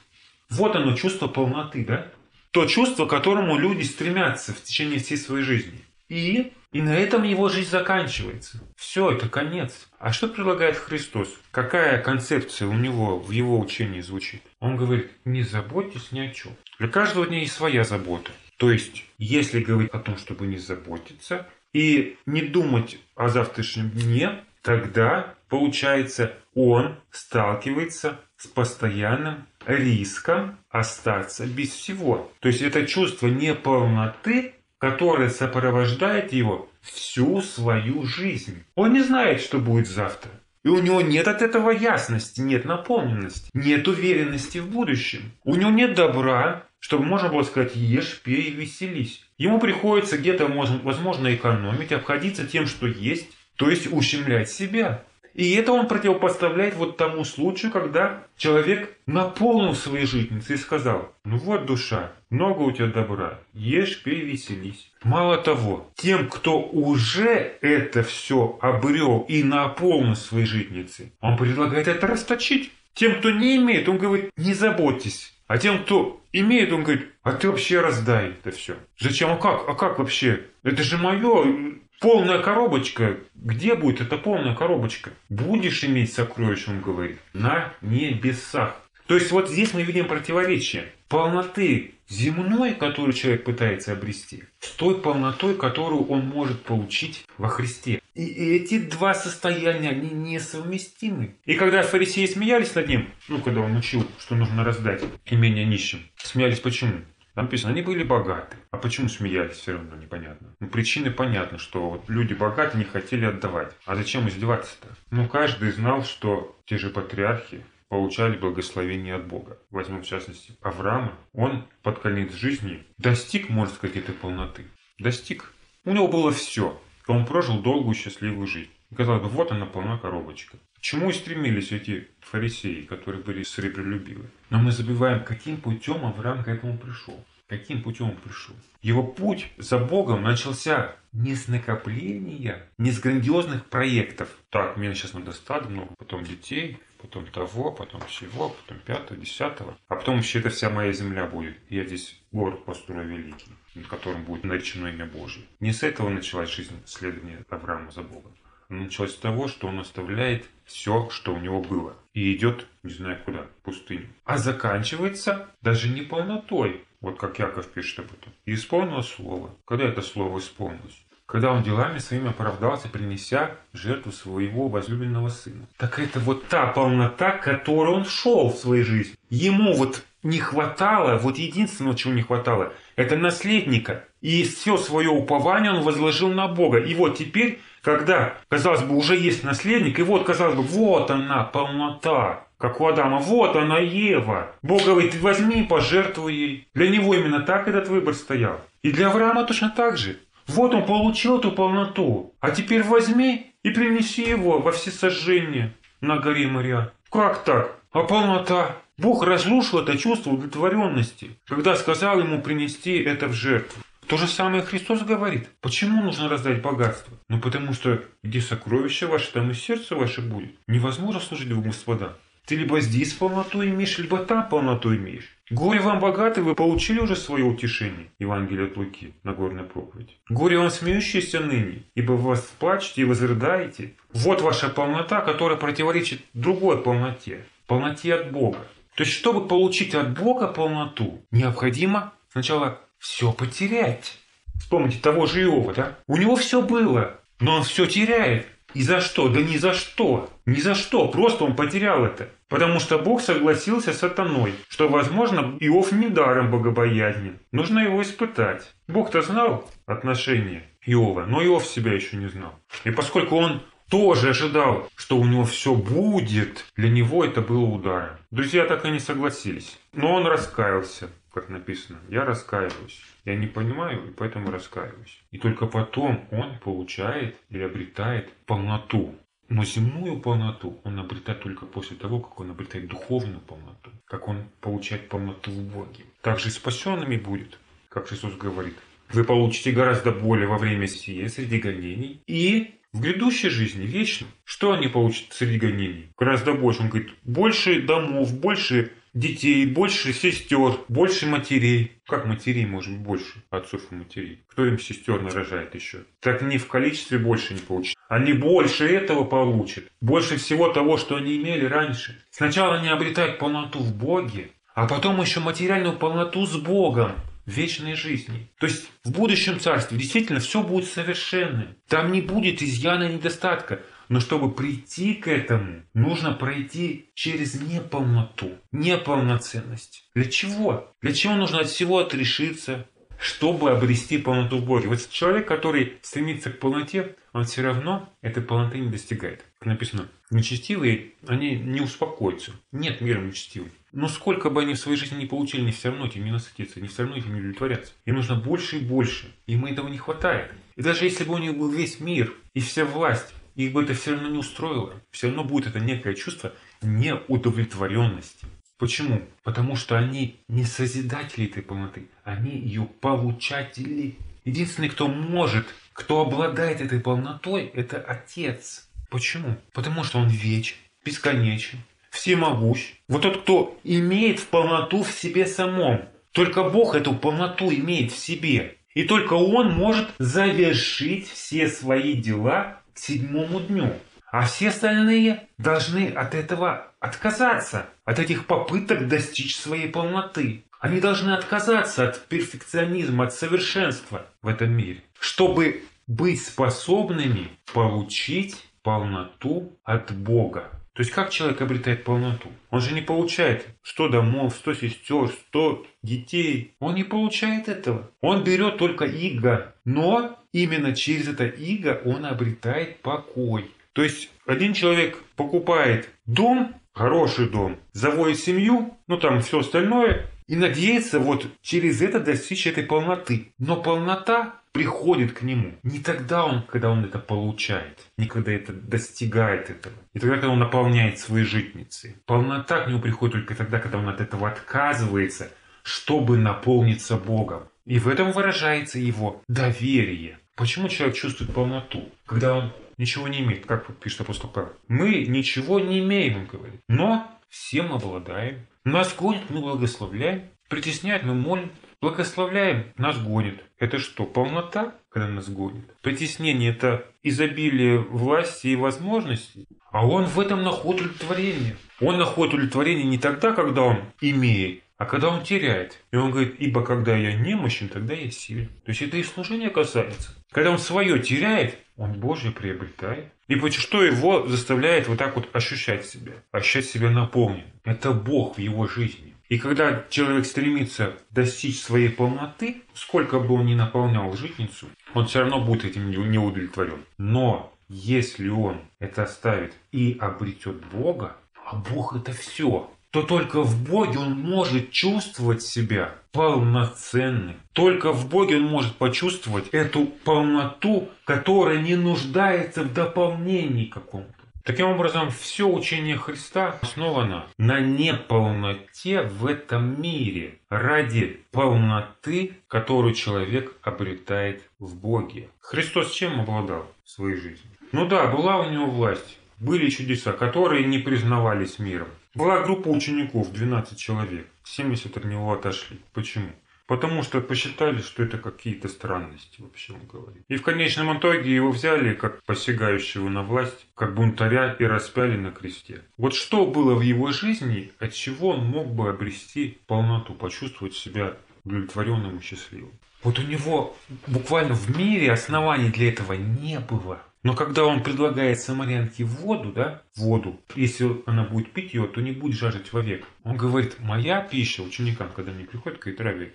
Вот 0.51 0.77
оно, 0.77 0.95
чувство 0.97 1.29
полноты, 1.29 1.85
да? 1.85 2.09
То 2.51 2.67
чувство, 2.67 3.07
к 3.07 3.11
которому 3.11 3.59
люди 3.59 3.83
стремятся 3.83 4.53
в 4.53 4.63
течение 4.63 4.99
всей 4.99 5.17
своей 5.17 5.43
жизни. 5.43 5.81
И, 6.11 6.53
и 6.73 6.83
на 6.83 6.95
этом 6.95 7.23
его 7.23 7.49
жизнь 7.49 7.71
заканчивается. 7.71 8.61
Все, 8.77 9.13
это 9.13 9.31
конец. 9.31 9.89
А 9.99 10.13
что 10.13 10.29
предлагает 10.29 10.77
Христос? 10.77 11.31
Какая 11.51 12.03
концепция 12.03 12.69
у 12.69 12.75
него 12.75 13.19
в 13.19 13.31
его 13.31 13.59
учении 13.59 14.03
звучит? 14.03 14.43
Он 14.61 14.77
говорит, 14.77 15.11
не 15.25 15.43
заботьтесь 15.43 16.13
ни 16.13 16.21
о 16.21 16.29
чем. 16.29 16.53
Для 16.79 16.89
каждого 16.89 17.27
дня 17.27 17.39
есть 17.39 17.55
своя 17.55 17.85
забота. 17.85 18.31
То 18.59 18.71
есть, 18.71 19.07
если 19.17 19.61
говорить 19.61 19.91
о 19.93 19.99
том, 19.99 20.19
чтобы 20.19 20.47
не 20.47 20.59
заботиться 20.59 21.49
и 21.73 22.17
не 22.27 22.43
думать 22.43 22.99
о 23.15 23.29
завтрашнем 23.29 23.91
дне, 23.91 24.45
тогда, 24.63 25.35
получается, 25.49 26.35
он 26.55 26.97
сталкивается 27.11 28.21
с 28.37 28.47
постоянным 28.47 29.47
риском 29.67 30.59
остаться 30.69 31.47
без 31.47 31.71
всего. 31.71 32.31
То 32.41 32.49
есть 32.49 32.63
это 32.63 32.87
чувство 32.87 33.29
неполноты 33.29 34.55
которое 34.83 35.31
сопровождает 35.31 36.33
его 36.33 36.69
всю 36.81 37.41
свою 37.41 38.03
жизнь. 38.03 38.65
Он 38.75 38.93
не 38.93 39.01
знает, 39.01 39.41
что 39.41 39.61
будет 39.61 39.87
завтра. 39.87 40.33
И 40.65 40.69
у 40.69 40.81
него 40.81 41.01
нет 41.01 41.29
от 41.29 41.41
этого 41.41 41.71
ясности, 41.71 42.41
нет 42.41 42.65
наполненности, 42.65 43.49
нет 43.55 43.87
уверенности 43.87 44.59
в 44.59 44.69
будущем. 44.69 45.31
У 45.45 45.55
него 45.55 45.71
нет 45.71 45.95
добра, 45.95 46.65
чтобы 46.83 47.05
можно 47.05 47.29
было 47.29 47.43
сказать 47.45 47.77
«ешь, 47.77 48.21
пей, 48.23 48.51
веселись». 48.51 49.25
Ему 49.39 49.61
приходится 49.61 50.19
где-то, 50.19 50.47
возможно, 50.47 51.33
экономить, 51.33 51.93
обходиться 51.93 52.45
тем, 52.45 52.67
что 52.67 52.89
есть, 52.89 53.29
то 53.55 53.71
есть 53.71 53.91
ущемлять 53.91 54.51
себя. 54.51 55.05
И 55.33 55.55
это 55.55 55.73
он 55.73 55.87
противопоставляет 55.87 56.75
вот 56.75 56.97
тому 56.97 57.25
случаю, 57.25 57.71
когда 57.71 58.25
человек 58.37 58.95
наполнил 59.07 59.75
свои 59.75 60.05
житницы 60.05 60.55
и 60.55 60.59
сказал, 60.59 61.15
ну 61.25 61.39
вот 61.39 61.67
душа, 61.67 62.13
много 62.31 62.63
у 62.63 62.73
тебя 62.73 62.89
добра, 62.89 63.39
ешь, 63.55 64.03
пей, 64.03 64.21
веселись. 64.21 64.91
Мало 65.05 65.39
того, 65.39 65.89
тем, 65.95 66.29
кто 66.29 66.61
уже 66.61 67.57
это 67.61 68.03
все 68.03 68.59
обрел 68.61 69.25
и 69.29 69.45
наполнил 69.45 70.17
свои 70.17 70.45
житницы, 70.45 71.13
он 71.21 71.37
предлагает 71.37 71.87
это 71.87 72.09
расточить. 72.09 72.73
Тем, 72.95 73.21
кто 73.21 73.31
не 73.31 73.57
имеет, 73.57 73.89
он 73.89 73.97
говорит, 73.97 74.31
не 74.37 74.53
заботьтесь. 74.53 75.33
А 75.53 75.59
тем, 75.59 75.85
кто 75.85 76.25
имеет, 76.33 76.73
он 76.73 76.83
говорит, 76.83 77.11
а 77.23 77.33
ты 77.33 77.51
вообще 77.51 77.83
раздай 77.83 78.31
это 78.31 78.53
все. 78.53 78.75
Зачем? 78.99 79.33
А 79.33 79.37
как? 79.37 79.69
А 79.69 79.75
как 79.75 79.99
вообще? 79.99 80.47
Это 80.63 80.83
же 80.83 80.97
мое. 80.97 81.75
Полная 82.01 82.39
коробочка. 82.39 83.19
Где 83.35 83.75
будет 83.75 84.01
эта 84.01 84.17
полная 84.17 84.55
коробочка? 84.55 85.11
Будешь 85.29 85.85
иметь 85.85 86.11
сокровище, 86.11 86.71
он 86.71 86.81
говорит, 86.81 87.19
на 87.35 87.71
небесах. 87.83 88.81
То 89.07 89.15
есть 89.15 89.31
вот 89.31 89.51
здесь 89.51 89.75
мы 89.75 89.83
видим 89.83 90.07
противоречие 90.07 90.87
полноты 91.11 91.97
земной, 92.13 92.75
которую 92.75 93.13
человек 93.13 93.45
пытается 93.45 93.93
обрести, 93.93 94.45
с 94.61 94.71
той 94.71 95.01
полнотой, 95.01 95.57
которую 95.57 96.07
он 96.07 96.27
может 96.27 96.63
получить 96.63 97.25
во 97.39 97.49
Христе. 97.49 98.01
И 98.15 98.25
эти 98.25 98.79
два 98.79 99.15
состояния, 99.15 99.89
они 99.91 100.11
несовместимы. 100.11 101.37
И 101.47 101.55
когда 101.55 101.83
фарисеи 101.83 102.27
смеялись 102.27 102.75
над 102.75 102.89
ним, 102.89 103.09
ну, 103.29 103.41
когда 103.41 103.61
он 103.61 103.75
учил, 103.77 104.07
что 104.19 104.35
нужно 104.35 104.65
раздать 104.65 105.03
имение 105.25 105.65
нищим, 105.65 106.01
смеялись 106.17 106.61
почему? 106.61 106.93
Там 107.35 107.45
написано, 107.45 107.73
они 107.73 107.81
были 107.81 108.03
богаты. 108.03 108.59
А 108.71 108.77
почему 108.77 109.09
смеялись, 109.09 109.57
все 109.57 109.73
равно 109.73 109.97
непонятно. 109.97 110.49
Ну, 110.61 110.67
причины 110.69 111.11
понятны, 111.11 111.57
что 111.57 111.89
вот 111.89 112.05
люди 112.09 112.35
богатые 112.35 112.85
не 112.85 112.85
хотели 112.85 113.25
отдавать. 113.25 113.73
А 113.87 113.97
зачем 113.97 114.29
издеваться-то? 114.29 114.89
Ну, 115.11 115.27
каждый 115.27 115.73
знал, 115.73 116.05
что 116.05 116.61
те 116.67 116.77
же 116.77 116.91
патриархи 116.91 117.65
получали 117.93 118.39
благословение 118.39 119.17
от 119.17 119.27
Бога. 119.27 119.59
Возьмем 119.71 120.01
в 120.01 120.07
частности 120.07 120.55
Авраама. 120.63 121.13
Он 121.35 121.67
под 121.83 121.99
конец 121.99 122.33
жизни 122.33 122.85
достиг, 122.97 123.51
можно 123.51 123.75
сказать, 123.75 123.99
этой 123.99 124.15
полноты. 124.15 124.65
Достиг. 124.99 125.53
У 125.85 125.93
него 125.93 126.09
было 126.09 126.33
все. 126.33 126.81
Он 127.07 127.27
прожил 127.27 127.61
долгую 127.61 127.95
счастливую 127.95 128.47
жизнь. 128.47 128.71
И 128.91 128.95
казалось 128.95 129.23
бы, 129.23 129.29
вот 129.29 129.53
она 129.53 129.67
полна 129.67 129.99
коробочка. 129.99 130.57
К 130.79 130.81
чему 130.81 131.11
и 131.11 131.13
стремились 131.13 131.71
эти 131.71 132.09
фарисеи, 132.21 132.81
которые 132.81 133.23
были 133.23 133.43
сребролюбивы. 133.43 134.31
Но 134.49 134.59
мы 134.59 134.73
забываем, 134.73 135.23
каким 135.23 135.59
путем 135.59 136.07
Авраам 136.07 136.43
к 136.45 136.49
этому 136.49 136.79
пришел. 136.79 137.23
Каким 137.53 137.83
путем 137.83 138.09
он 138.09 138.17
пришел? 138.17 138.55
Его 138.81 139.03
путь 139.03 139.53
за 139.59 139.77
Богом 139.77 140.23
начался 140.23 140.97
не 141.13 141.35
с 141.35 141.49
накопления, 141.49 142.67
не 142.79 142.91
с 142.91 142.99
грандиозных 142.99 143.67
проектов. 143.67 144.31
Так, 144.49 144.79
мне 144.79 144.95
сейчас 144.95 145.13
надо 145.13 145.33
стадо 145.33 145.69
много, 145.69 145.95
потом 145.99 146.25
детей, 146.25 146.79
потом 146.99 147.27
того, 147.27 147.71
потом 147.71 148.01
всего, 148.07 148.49
потом 148.49 148.79
пятого, 148.79 149.21
десятого. 149.21 149.77
А 149.89 149.97
потом 149.97 150.17
вообще 150.17 150.39
это 150.39 150.49
вся 150.49 150.71
моя 150.71 150.95
земля 150.95 151.27
будет. 151.27 151.59
Я 151.69 151.85
здесь 151.85 152.19
город 152.33 152.65
построю 152.65 153.07
великий, 153.07 153.51
на 153.75 153.85
котором 153.85 154.25
будет 154.25 154.45
наречено 154.45 154.87
имя 154.87 155.05
Божье. 155.05 155.43
Не 155.61 155.75
с 155.75 155.83
этого 155.83 156.09
началась 156.09 156.49
жизнь 156.49 156.81
следования 156.87 157.45
Авраама 157.51 157.91
за 157.91 158.01
Богом. 158.01 158.33
Она 158.71 158.85
началась 158.85 159.13
с 159.13 159.19
того, 159.19 159.49
что 159.49 159.69
он 159.69 159.79
оставляет 159.79 160.47
все, 160.65 161.11
что 161.11 161.35
у 161.35 161.39
него 161.39 161.61
было. 161.61 161.99
И 162.15 162.35
идет, 162.35 162.67
не 162.83 162.95
знаю 162.95 163.19
куда, 163.23 163.43
в 163.43 163.65
пустыню. 163.65 164.09
А 164.25 164.39
заканчивается 164.39 165.51
даже 165.61 165.91
не 165.91 166.01
полнотой. 166.01 166.87
Вот 167.03 167.19
как 167.19 167.39
Яков 167.39 167.67
пишет 167.67 167.99
об 167.99 168.07
этом. 168.07 168.33
И 168.47 168.55
исполнилось 168.55 169.09
слово. 169.09 169.51
Когда 169.67 169.85
это 169.85 170.01
слово 170.01 170.39
исполнилось? 170.39 171.05
когда 171.33 171.51
он 171.51 171.63
делами 171.63 171.97
своими 171.97 172.29
оправдался, 172.29 172.89
принеся 172.89 173.53
жертву 173.73 174.13
своего 174.13 174.69
возлюбленного 174.69 175.31
сына. 175.31 175.67
Так 175.79 175.99
это 175.99 176.21
вот 176.21 176.47
та 176.49 176.67
полнота, 176.67 177.31
которой 177.31 177.95
он 177.95 178.05
шел 178.05 178.51
в 178.51 178.57
своей 178.57 178.83
жизни. 178.83 179.15
Ему 179.31 179.73
вот 179.73 180.05
не 180.23 180.39
хватало, 180.39 181.17
вот 181.17 181.39
единственного, 181.39 181.97
чего 181.97 182.13
не 182.13 182.21
хватало, 182.21 182.75
это 182.97 183.17
наследника. 183.17 184.05
И 184.21 184.45
все 184.45 184.77
свое 184.77 185.09
упование 185.09 185.73
он 185.73 185.83
возложил 185.83 186.29
на 186.29 186.49
Бога. 186.49 186.79
И 186.79 186.95
вот 186.95 187.17
теперь, 187.17 187.61
когда, 187.81 188.35
казалось 188.49 188.83
бы, 188.83 188.95
уже 188.95 189.17
есть 189.17 189.43
наследник, 189.43 189.99
и 189.99 190.03
вот, 190.03 190.25
казалось 190.25 190.57
бы, 190.57 190.63
вот 190.63 191.11
она, 191.11 191.45
полнота, 191.45 192.47
как 192.63 192.81
у 192.81 192.87
Адама, 192.87 193.19
вот 193.19 193.57
она, 193.57 193.79
Ева. 193.79 194.53
Бог 194.63 194.85
говорит, 194.85 195.17
возьми, 195.17 195.65
пожертвуй 195.65 196.33
ей. 196.33 196.69
Для 196.75 196.91
него 196.91 197.13
именно 197.13 197.41
так 197.41 197.67
этот 197.67 197.89
выбор 197.89 198.15
стоял. 198.15 198.61
И 198.83 198.93
для 198.93 199.09
Авраама 199.09 199.45
точно 199.45 199.71
так 199.71 199.99
же. 199.99 200.21
Вот 200.47 200.73
он 200.73 200.87
получил 200.87 201.41
эту 201.41 201.51
полноту. 201.51 202.37
А 202.39 202.53
теперь 202.53 202.85
возьми 202.85 203.53
и 203.65 203.71
принеси 203.71 204.23
его 204.23 204.61
во 204.61 204.71
все 204.71 204.93
сожжения 204.93 205.75
на 206.01 206.19
горе 206.19 206.47
моря. 206.47 206.93
Как 207.11 207.43
так? 207.43 207.81
А 207.91 208.05
полнота? 208.05 208.77
Бог 208.97 209.25
разрушил 209.25 209.81
это 209.81 209.99
чувство 209.99 210.31
удовлетворенности, 210.31 211.37
когда 211.49 211.75
сказал 211.75 212.21
ему 212.21 212.41
принести 212.43 212.97
это 213.03 213.27
в 213.27 213.33
жертву. 213.33 213.83
То 214.07 214.17
же 214.17 214.29
самое 214.29 214.63
Христос 214.63 215.03
говорит. 215.03 215.49
Почему 215.61 216.01
нужно 216.01 216.29
раздать 216.29 216.63
богатство? 216.63 217.13
Ну 217.29 217.41
потому 217.41 217.73
что 217.73 218.05
где 218.23 218.41
сокровище 218.41 219.07
ваше, 219.07 219.33
там 219.33 219.51
и 219.51 219.55
сердце 219.55 219.97
ваше 219.97 220.21
будет. 220.21 220.53
Невозможно 220.69 221.21
служить 221.21 221.49
двум 221.49 221.65
господам. 221.65 222.13
Ты 222.47 222.57
либо 222.57 222.81
здесь 222.81 223.13
полноту 223.13 223.65
имеешь, 223.65 223.99
либо 223.99 224.19
там 224.19 224.49
полноту 224.49 224.95
имеешь. 224.97 225.37
Горе 225.51 225.81
вам 225.81 226.01
богатый, 226.01 226.43
вы 226.43 226.55
получили 226.55 226.99
уже 226.99 227.15
свое 227.15 227.45
утешение. 227.45 228.11
Евангелие 228.19 228.67
от 228.67 228.77
Луки, 228.77 229.15
Нагорная 229.23 229.65
проповедь. 229.65 230.19
Горе 230.29 230.59
вам 230.59 230.71
смеющиеся 230.71 231.41
ныне, 231.41 231.85
ибо 231.95 232.13
вы 232.13 232.31
вас 232.31 232.41
плачете 232.59 233.03
и 233.03 233.05
возрыдаете. 233.05 233.95
Вот 234.13 234.41
ваша 234.41 234.71
полнота, 234.71 235.21
которая 235.21 235.57
противоречит 235.57 236.23
другой 236.33 236.83
полноте. 236.83 237.45
Полноте 237.67 238.15
от 238.15 238.33
Бога. 238.33 238.59
То 238.95 239.05
есть, 239.05 239.13
чтобы 239.15 239.47
получить 239.47 239.95
от 239.95 240.19
Бога 240.19 240.49
полноту, 240.49 241.25
необходимо 241.31 242.13
сначала 242.31 242.81
все 242.99 243.33
потерять. 243.33 244.19
Вспомните 244.59 244.99
того 244.99 245.27
же 245.27 245.43
Иова, 245.43 245.75
да? 245.75 245.99
У 246.07 246.17
него 246.17 246.37
все 246.37 246.61
было, 246.61 247.21
но 247.41 247.57
он 247.57 247.63
все 247.63 247.87
теряет. 247.87 248.47
И 248.75 248.83
за 248.83 249.01
что? 249.01 249.29
Да 249.29 249.41
ни 249.41 249.57
за 249.57 249.75
что. 249.75 250.31
Ни 250.47 250.61
за 250.61 250.75
что. 250.75 251.09
Просто 251.09 251.45
он 251.45 251.57
потерял 251.57 252.05
это. 252.05 252.29
Потому 252.49 252.81
что 252.81 252.99
Бог 252.99 253.21
согласился 253.21 253.93
с 253.93 253.99
сатаной, 253.99 254.55
что, 254.69 254.89
возможно, 254.89 255.57
Иов 255.61 255.93
недаром 255.93 256.51
богобоязнен. 256.51 257.39
Нужно 257.51 257.81
его 257.81 258.03
испытать. 258.03 258.75
Бог-то 258.89 259.23
знал 259.23 259.69
отношения 259.87 260.65
Иова, 260.85 261.25
но 261.25 261.43
Иов 261.43 261.67
себя 261.67 261.93
еще 261.93 262.17
не 262.17 262.29
знал. 262.29 262.55
И 262.85 262.91
поскольку 262.91 263.37
он 263.37 263.63
тоже 263.89 264.31
ожидал, 264.31 264.89
что 264.97 265.19
у 265.19 265.25
него 265.25 265.45
все 265.45 265.75
будет, 265.75 266.65
для 266.77 266.89
него 266.89 267.25
это 267.25 267.41
было 267.43 267.65
ударом. 267.65 268.17
Друзья 268.31 268.65
так 268.65 268.85
и 268.87 268.91
не 268.91 269.01
согласились. 269.01 269.79
Но 269.93 270.15
он 270.15 270.27
раскаялся, 270.27 271.11
как 271.33 271.49
написано. 271.49 271.99
Я 272.09 272.25
раскаиваюсь. 272.25 273.01
Я 273.25 273.37
не 273.37 273.47
понимаю, 273.47 274.09
и 274.09 274.11
поэтому 274.13 274.51
раскаиваюсь. 274.51 275.23
И 275.31 275.39
только 275.39 275.67
потом 275.67 276.29
он 276.31 276.59
получает 276.59 277.37
или 277.49 277.63
обретает 277.63 278.33
полноту. 278.47 279.15
Но 279.49 279.65
земную 279.65 280.21
полноту 280.21 280.81
он 280.85 280.99
обретает 280.99 281.43
только 281.43 281.67
после 281.67 281.97
того, 281.97 282.21
как 282.21 282.41
он 282.41 282.51
обретает 282.51 282.87
духовную 282.87 283.41
полноту, 283.41 283.91
как 284.07 284.29
он 284.29 284.45
получает 284.61 285.09
полноту 285.09 285.51
в 285.51 285.63
Боге. 285.75 286.05
Так 286.23 286.39
же 286.39 286.51
спасенными 286.51 287.17
будет, 287.17 287.59
как 287.89 288.13
Иисус 288.13 288.35
говорит. 288.37 288.77
Вы 289.11 289.25
получите 289.25 289.73
гораздо 289.73 290.11
более 290.11 290.47
во 290.47 290.57
время 290.57 290.87
сие 290.87 291.29
среди 291.29 291.59
гонений 291.59 292.23
и 292.27 292.77
в 292.93 293.01
грядущей 293.01 293.51
жизни 293.51 293.85
вечно. 293.85 294.27
Что 294.45 294.73
они 294.73 294.89
получат 294.89 295.33
среди 295.33 295.59
гонений? 295.59 296.09
Гораздо 296.19 296.55
больше. 296.55 296.83
Он 296.83 296.89
говорит, 296.89 297.11
больше 297.23 297.83
домов, 297.83 298.39
больше 298.39 298.93
детей, 299.15 299.67
больше 299.67 300.13
сестер, 300.13 300.79
больше 300.89 301.27
матерей. 301.27 301.93
Как 302.07 302.27
матерей 302.27 302.67
может 302.67 302.93
быть 302.93 303.03
больше? 303.03 303.43
Отцов 303.51 303.83
и 303.91 303.95
матерей. 303.95 304.41
Кто 304.49 304.65
им 304.65 304.79
сестер 304.79 305.21
нарожает 305.21 305.75
еще? 305.75 306.05
Так 306.21 306.43
они 306.43 306.59
в 306.59 306.69
количестве 306.69 307.19
больше 307.19 307.55
не 307.55 307.61
получат. 307.61 307.97
Они 308.09 308.33
больше 308.33 308.87
этого 308.87 309.25
получат. 309.25 309.85
Больше 310.01 310.37
всего 310.37 310.73
того, 310.73 310.97
что 310.97 311.17
они 311.17 311.37
имели 311.37 311.65
раньше. 311.65 312.23
Сначала 312.31 312.77
они 312.77 312.89
обретают 312.89 313.39
полноту 313.39 313.79
в 313.81 313.95
Боге, 313.95 314.51
а 314.75 314.87
потом 314.87 315.21
еще 315.21 315.41
материальную 315.41 315.97
полноту 315.97 316.47
с 316.47 316.57
Богом 316.57 317.13
вечной 317.47 317.95
жизни. 317.95 318.49
То 318.59 318.67
есть 318.67 318.89
в 319.05 319.11
будущем 319.11 319.59
царстве 319.59 319.99
действительно 319.99 320.41
все 320.41 320.63
будет 320.63 320.89
совершенным. 320.89 321.77
Там 321.89 322.13
не 322.13 322.21
будет 322.21 322.63
изъяна 322.63 323.09
недостатка. 323.13 323.81
Но 324.13 324.21
чтобы 324.21 324.53
прийти 324.53 325.15
к 325.15 325.27
этому, 325.27 325.85
нужно 325.95 326.33
пройти 326.33 327.07
через 327.15 327.59
неполноту, 327.59 328.51
неполноценность. 328.71 330.05
Для 330.15 330.27
чего? 330.27 330.93
Для 331.01 331.15
чего 331.15 331.35
нужно 331.35 331.61
от 331.61 331.69
всего 331.69 331.99
отрешиться, 331.99 332.87
чтобы 333.19 333.71
обрести 333.71 334.19
полноту 334.19 334.59
в 334.59 334.67
Боге? 334.67 334.89
Вот 334.89 335.09
человек, 335.09 335.49
который 335.49 335.95
стремится 336.03 336.51
к 336.51 336.59
полноте, 336.59 337.17
он 337.33 337.45
все 337.45 337.63
равно 337.63 338.07
этой 338.21 338.43
полноты 338.43 338.81
не 338.81 338.91
достигает. 338.91 339.47
Как 339.59 339.69
написано, 339.69 340.11
нечестивые, 340.31 341.13
они 341.27 341.57
не 341.57 341.81
успокоятся. 341.81 342.53
Нет 342.71 343.01
мира 343.01 343.19
нечестивым. 343.19 343.71
Но 343.93 344.09
сколько 344.09 344.51
бы 344.51 344.61
они 344.61 344.75
в 344.75 344.79
своей 344.79 344.99
жизни 344.99 345.21
не 345.21 345.27
получили, 345.27 345.63
они 345.63 345.73
все 345.73 345.89
равно 345.89 346.05
этим 346.05 346.27
не 346.27 346.33
насытятся, 346.33 346.81
они 346.81 346.89
все 346.89 347.05
равно 347.05 347.17
этим 347.17 347.33
не 347.33 347.41
удовлетворятся. 347.41 347.95
Им 348.05 348.17
нужно 348.17 348.37
больше 348.37 348.77
и 348.77 348.85
больше. 348.85 349.35
Им 349.47 349.65
этого 349.65 349.89
не 349.89 349.97
хватает. 349.97 350.51
И 350.77 350.83
даже 350.83 351.07
если 351.07 351.25
бы 351.25 351.33
у 351.33 351.39
них 351.39 351.57
был 351.57 351.71
весь 351.71 351.99
мир 351.99 352.35
и 352.53 352.61
вся 352.61 352.85
власть, 352.85 353.33
их 353.57 353.73
бы 353.73 353.83
это 353.83 353.95
все 353.95 354.13
равно 354.13 354.29
не 354.29 354.39
устроило. 354.39 354.95
Все 355.11 355.29
равно 355.29 355.45
будет 355.45 355.67
это 355.67 355.81
некое 355.81 356.15
чувство 356.15 356.53
неудовлетворенности. 356.81 358.47
Почему? 358.79 359.23
Потому 359.45 359.77
что 359.77 359.97
они 359.97 360.41
не 360.49 360.65
созидатели 360.65 361.47
этой 361.47 361.63
полноты, 361.63 362.09
они 362.25 362.51
ее 362.51 362.89
получатели. 363.01 364.17
Единственный, 364.45 364.89
кто 364.89 365.07
может, 365.07 365.67
кто 365.93 366.21
обладает 366.21 366.81
этой 366.81 366.99
полнотой, 366.99 367.67
это 367.75 367.99
Отец. 367.99 368.89
Почему? 369.09 369.57
Потому 369.73 370.03
что 370.03 370.19
Он 370.19 370.29
вечен, 370.29 370.75
бесконечен, 371.05 371.79
всемогущ, 372.11 372.95
вот 373.07 373.23
тот, 373.23 373.43
кто 373.43 373.79
имеет 373.85 374.41
в 374.41 374.49
полноту 374.49 375.05
в 375.05 375.13
себе 375.13 375.47
самом. 375.47 376.09
Только 376.33 376.69
Бог 376.69 376.97
эту 376.97 377.15
полноту 377.15 377.71
имеет 377.71 378.11
в 378.11 378.19
себе. 378.19 378.79
И 378.95 379.05
только 379.05 379.35
Он 379.35 379.73
может 379.73 380.11
завершить 380.19 381.29
все 381.29 381.69
свои 381.69 382.15
дела 382.15 382.82
к 382.95 382.99
седьмому 382.99 383.61
дню. 383.61 383.93
А 384.31 384.47
все 384.47 384.71
остальные 384.71 385.49
должны 385.59 386.09
от 386.09 386.35
этого 386.35 386.89
отказаться, 387.01 387.87
от 388.05 388.19
этих 388.19 388.47
попыток 388.47 389.09
достичь 389.09 389.57
своей 389.57 389.89
полноты. 389.89 390.65
Они 390.81 391.01
должны 391.01 391.33
отказаться 391.33 392.09
от 392.09 392.27
перфекционизма, 392.27 393.25
от 393.25 393.35
совершенства 393.35 394.27
в 394.41 394.49
этом 394.49 394.73
мире, 394.73 395.03
чтобы 395.21 395.85
быть 396.07 396.43
способными 396.43 397.51
получить 397.73 398.57
полноту 398.83 399.79
от 399.85 400.13
Бога. 400.13 400.71
То 400.95 401.01
есть 401.01 401.11
как 401.11 401.31
человек 401.31 401.61
обретает 401.63 402.05
полноту? 402.05 402.51
Он 402.71 402.81
же 402.81 402.93
не 402.93 403.01
получает 403.01 403.67
100 403.83 404.09
домов, 404.09 404.55
100 404.57 404.75
сестер, 404.75 405.29
100 405.29 405.87
детей. 406.03 406.75
Он 406.81 406.95
не 406.95 407.05
получает 407.05 407.69
этого. 407.69 408.11
Он 408.21 408.45
берет 408.45 408.77
только 408.77 409.07
иго. 409.07 409.75
Но 409.85 410.39
именно 410.53 410.95
через 410.95 411.29
это 411.29 411.47
иго 411.47 412.03
он 412.05 412.27
обретает 412.27 413.01
покой. 413.01 413.71
То 413.95 414.03
есть 414.03 414.31
один 414.47 414.75
человек 414.75 415.19
покупает 415.37 416.09
дом, 416.27 416.75
хороший 416.93 417.49
дом, 417.49 417.79
заводит 417.93 418.39
семью, 418.39 418.97
ну 419.07 419.19
там 419.19 419.41
все 419.41 419.61
остальное, 419.61 420.27
и 420.47 420.57
надеется 420.57 421.21
вот 421.21 421.47
через 421.63 422.03
это 422.03 422.21
достичь 422.21 422.67
этой 422.67 422.85
полноты. 422.85 423.53
Но 423.59 423.83
полнота 423.83 424.61
приходит 424.73 425.33
к 425.33 425.43
нему 425.43 425.75
не 425.83 426.01
тогда 426.01 426.45
он, 426.47 426.63
когда 426.63 426.91
он 426.91 427.05
это 427.05 427.19
получает, 427.19 428.01
не 428.17 428.27
когда 428.27 428.53
это 428.53 428.73
достигает 428.73 429.71
этого, 429.71 429.95
не 430.15 430.21
тогда, 430.21 430.37
когда 430.37 430.49
он 430.49 430.59
наполняет 430.59 431.19
свои 431.19 431.45
житницы. 431.45 432.17
Полнота 432.27 432.81
к 432.81 432.89
нему 432.89 433.01
приходит 433.01 433.35
только 433.35 433.55
тогда, 433.55 433.79
когда 433.79 433.99
он 433.99 434.09
от 434.09 434.21
этого 434.21 434.49
отказывается, 434.49 435.51
чтобы 435.83 436.39
наполниться 436.39 437.17
Богом. 437.17 437.69
И 437.85 437.99
в 437.99 438.09
этом 438.09 438.33
выражается 438.33 438.99
его 438.99 439.43
доверие. 439.49 440.39
Почему 440.57 440.89
человек 440.89 441.17
чувствует 441.17 441.53
полноту? 441.53 442.09
Когда 442.27 442.55
он 442.55 442.73
ничего 442.99 443.29
не 443.29 443.41
имеет, 443.41 443.67
как 443.67 443.95
пишет 443.99 444.21
апостол 444.21 444.51
Павел. 444.51 444.73
Мы 444.89 445.25
ничего 445.27 445.81
не 445.81 445.99
имеем, 445.99 446.37
он 446.37 446.47
говорит, 446.47 446.81
но 446.89 447.29
всем 447.49 447.93
обладаем. 447.93 448.67
Нас 448.85 449.15
гонят, 449.15 449.51
мы 449.51 449.61
благословляем. 449.61 450.49
Притесняют, 450.69 451.25
мы 451.25 451.35
молим. 451.35 451.71
Благословляем, 452.03 452.87
нас 452.97 453.17
гонит. 453.17 453.63
Это 453.79 454.01
что, 454.01 454.25
полнота, 454.25 454.93
когда 455.09 455.29
нас 455.29 455.49
гонит? 455.49 455.85
Притеснение– 456.03 456.71
это 456.73 457.07
изобилие 457.23 458.01
власти 458.01 458.67
и 458.67 458.77
возможностей. 458.77 459.69
А 459.93 460.05
он 460.05 460.25
в 460.25 460.41
этом 460.41 460.65
находит 460.65 461.03
удовлетворение. 461.03 461.77
Он 462.01 462.19
находит 462.19 462.55
удовлетворение 462.55 463.05
не 463.05 463.19
тогда, 463.19 463.53
когда 463.53 463.83
он 463.83 463.99
имеет, 464.21 464.83
а 464.99 465.05
когда 465.05 465.29
он 465.29 465.45
теряет. 465.45 466.03
И 466.11 466.17
он 466.17 466.33
говорит, 466.33 466.57
ибо 466.59 466.85
когда 466.85 467.17
я 467.17 467.37
немощен, 467.37 467.89
тогда 467.89 468.15
я 468.15 468.33
силен. 468.33 468.67
То 468.85 468.91
есть 468.91 469.03
это 469.03 469.17
и 469.17 469.23
служение 469.23 469.71
касается. 469.71 470.35
Когда 470.51 470.73
он 470.73 470.79
свое 470.79 471.21
теряет, 471.21 471.79
он 471.97 472.15
Божье 472.15 472.51
приобретает. 472.51 473.27
И 473.47 473.57
что 473.71 474.03
его 474.03 474.49
заставляет 474.49 475.07
вот 475.07 475.19
так 475.19 475.37
вот 475.37 475.55
ощущать 475.55 476.05
себя? 476.05 476.33
Ощущать 476.51 476.87
себя 476.87 477.11
наполненным. 477.11 477.71
Это 477.85 478.11
Бог 478.11 478.57
в 478.57 478.61
его 478.61 478.89
жизни. 478.89 479.32
И 479.53 479.59
когда 479.59 480.05
человек 480.09 480.47
стремится 480.47 481.13
достичь 481.31 481.83
своей 481.83 482.09
полноты, 482.09 482.85
сколько 482.95 483.39
бы 483.39 483.57
он 483.57 483.67
ни 483.67 483.75
наполнял 483.75 484.33
житницу, 484.33 484.87
он 485.13 485.27
все 485.27 485.41
равно 485.41 485.61
будет 485.61 485.85
этим 485.85 486.11
не 486.11 486.39
удовлетворен. 486.39 487.05
Но 487.19 487.71
если 487.87 488.49
он 488.49 488.81
это 488.99 489.25
оставит 489.25 489.75
и 489.91 490.17
обретет 490.19 490.83
Бога, 490.87 491.37
а 491.67 491.77
Бог 491.77 492.17
это 492.17 492.33
все, 492.33 492.91
то 493.11 493.23
только 493.25 493.61
в 493.61 493.87
Боге 493.87 494.21
он 494.21 494.41
может 494.41 494.91
чувствовать 494.91 495.61
себя 495.61 496.15
полноценным. 496.33 497.57
Только 497.75 498.11
в 498.15 498.31
Боге 498.31 498.57
он 498.57 498.63
может 498.63 498.97
почувствовать 498.97 499.69
эту 499.73 500.07
полноту, 500.07 501.11
которая 501.27 501.83
не 501.83 501.97
нуждается 501.97 502.85
в 502.85 502.95
дополнении 502.95 503.85
каком-то. 503.85 504.33
Таким 504.65 504.87
образом, 504.87 505.31
все 505.31 505.69
учение 505.69 506.17
Христа 506.17 506.79
основано 506.81 507.47
на 507.59 507.81
неполноте 507.81 509.23
в 509.23 509.47
этом 509.47 510.01
мире 510.01 510.59
ради 510.69 511.41
полноты, 511.51 512.53
которую 512.69 513.15
человек 513.15 513.77
обретает 513.83 514.63
в 514.79 514.95
Боге. 514.95 515.49
Христос 515.61 516.13
чем 516.13 516.41
обладал 516.41 516.87
в 517.05 517.11
своей 517.11 517.37
жизни? 517.37 517.71
Ну 517.91 518.07
да, 518.07 518.29
была 518.29 518.61
у 518.61 518.71
него 518.71 518.87
власть, 518.87 519.39
были 519.59 519.91
чудеса, 519.91 520.33
которые 520.33 520.87
не 520.87 520.99
признавались 520.99 521.81
миром. 521.81 522.09
Была 522.35 522.63
группа 522.63 522.89
учеников, 522.89 523.53
12 523.53 523.99
человек, 523.99 524.47
70 524.65 525.17
от 525.17 525.25
него 525.25 525.53
отошли. 525.53 525.99
Почему? 526.15 526.49
Потому 526.87 527.23
что 527.23 527.41
посчитали, 527.41 528.01
что 528.01 528.23
это 528.23 528.39
какие-то 528.39 528.89
странности, 528.89 529.61
вообще 529.61 529.95
он 529.95 530.07
говорит. 530.07 530.45
И 530.49 530.57
в 530.57 530.63
конечном 530.63 531.17
итоге 531.17 531.55
его 531.55 531.71
взяли, 531.71 532.15
как 532.15 532.43
посягающего 532.45 533.29
на 533.29 533.43
власть, 533.43 533.87
как 533.95 534.15
бунтаря 534.15 534.73
и 534.73 534.85
распяли 534.85 535.37
на 535.37 535.53
кресте. 535.53 536.03
Вот 536.17 536.35
что 536.35 536.67
было 536.67 536.95
в 536.95 537.01
его 537.01 537.33
жизни, 537.33 537.93
от 537.99 538.13
чего 538.13 538.51
он 538.51 538.65
мог 538.67 538.89
бы 538.89 539.09
обрести 539.09 539.79
полноту, 539.87 540.35
почувствовать 540.35 540.95
себя 540.95 541.37
удовлетворенным 541.65 542.39
и 542.39 542.43
счастливым. 542.43 542.93
Вот 543.23 543.39
у 543.39 543.43
него 543.43 543.97
буквально 544.27 544.75
в 544.75 544.97
мире 544.99 545.31
оснований 545.31 545.91
для 545.91 546.09
этого 546.09 546.33
не 546.33 546.81
было. 546.81 547.23
Но 547.45 547.55
когда 547.55 547.85
он 547.85 548.03
предлагает 548.03 548.61
самарянке 548.61 549.25
воду, 549.25 549.73
да, 549.73 550.03
воду, 550.17 550.61
если 550.77 551.23
она 551.27 551.43
будет 551.43 551.73
пить 551.73 551.93
ее, 551.93 552.07
то 552.07 552.21
не 552.21 552.31
будет 552.31 552.57
жаждать 552.57 552.93
вовек. 552.93 553.27
Он 553.43 553.57
говорит, 553.57 553.97
моя 553.99 554.41
пища 554.43 554.83
ученикам, 554.83 555.31
когда 555.35 555.51
они 555.51 555.65
приходят 555.65 555.99
к 555.99 556.07
этой 556.07 556.17
траве, 556.17 556.53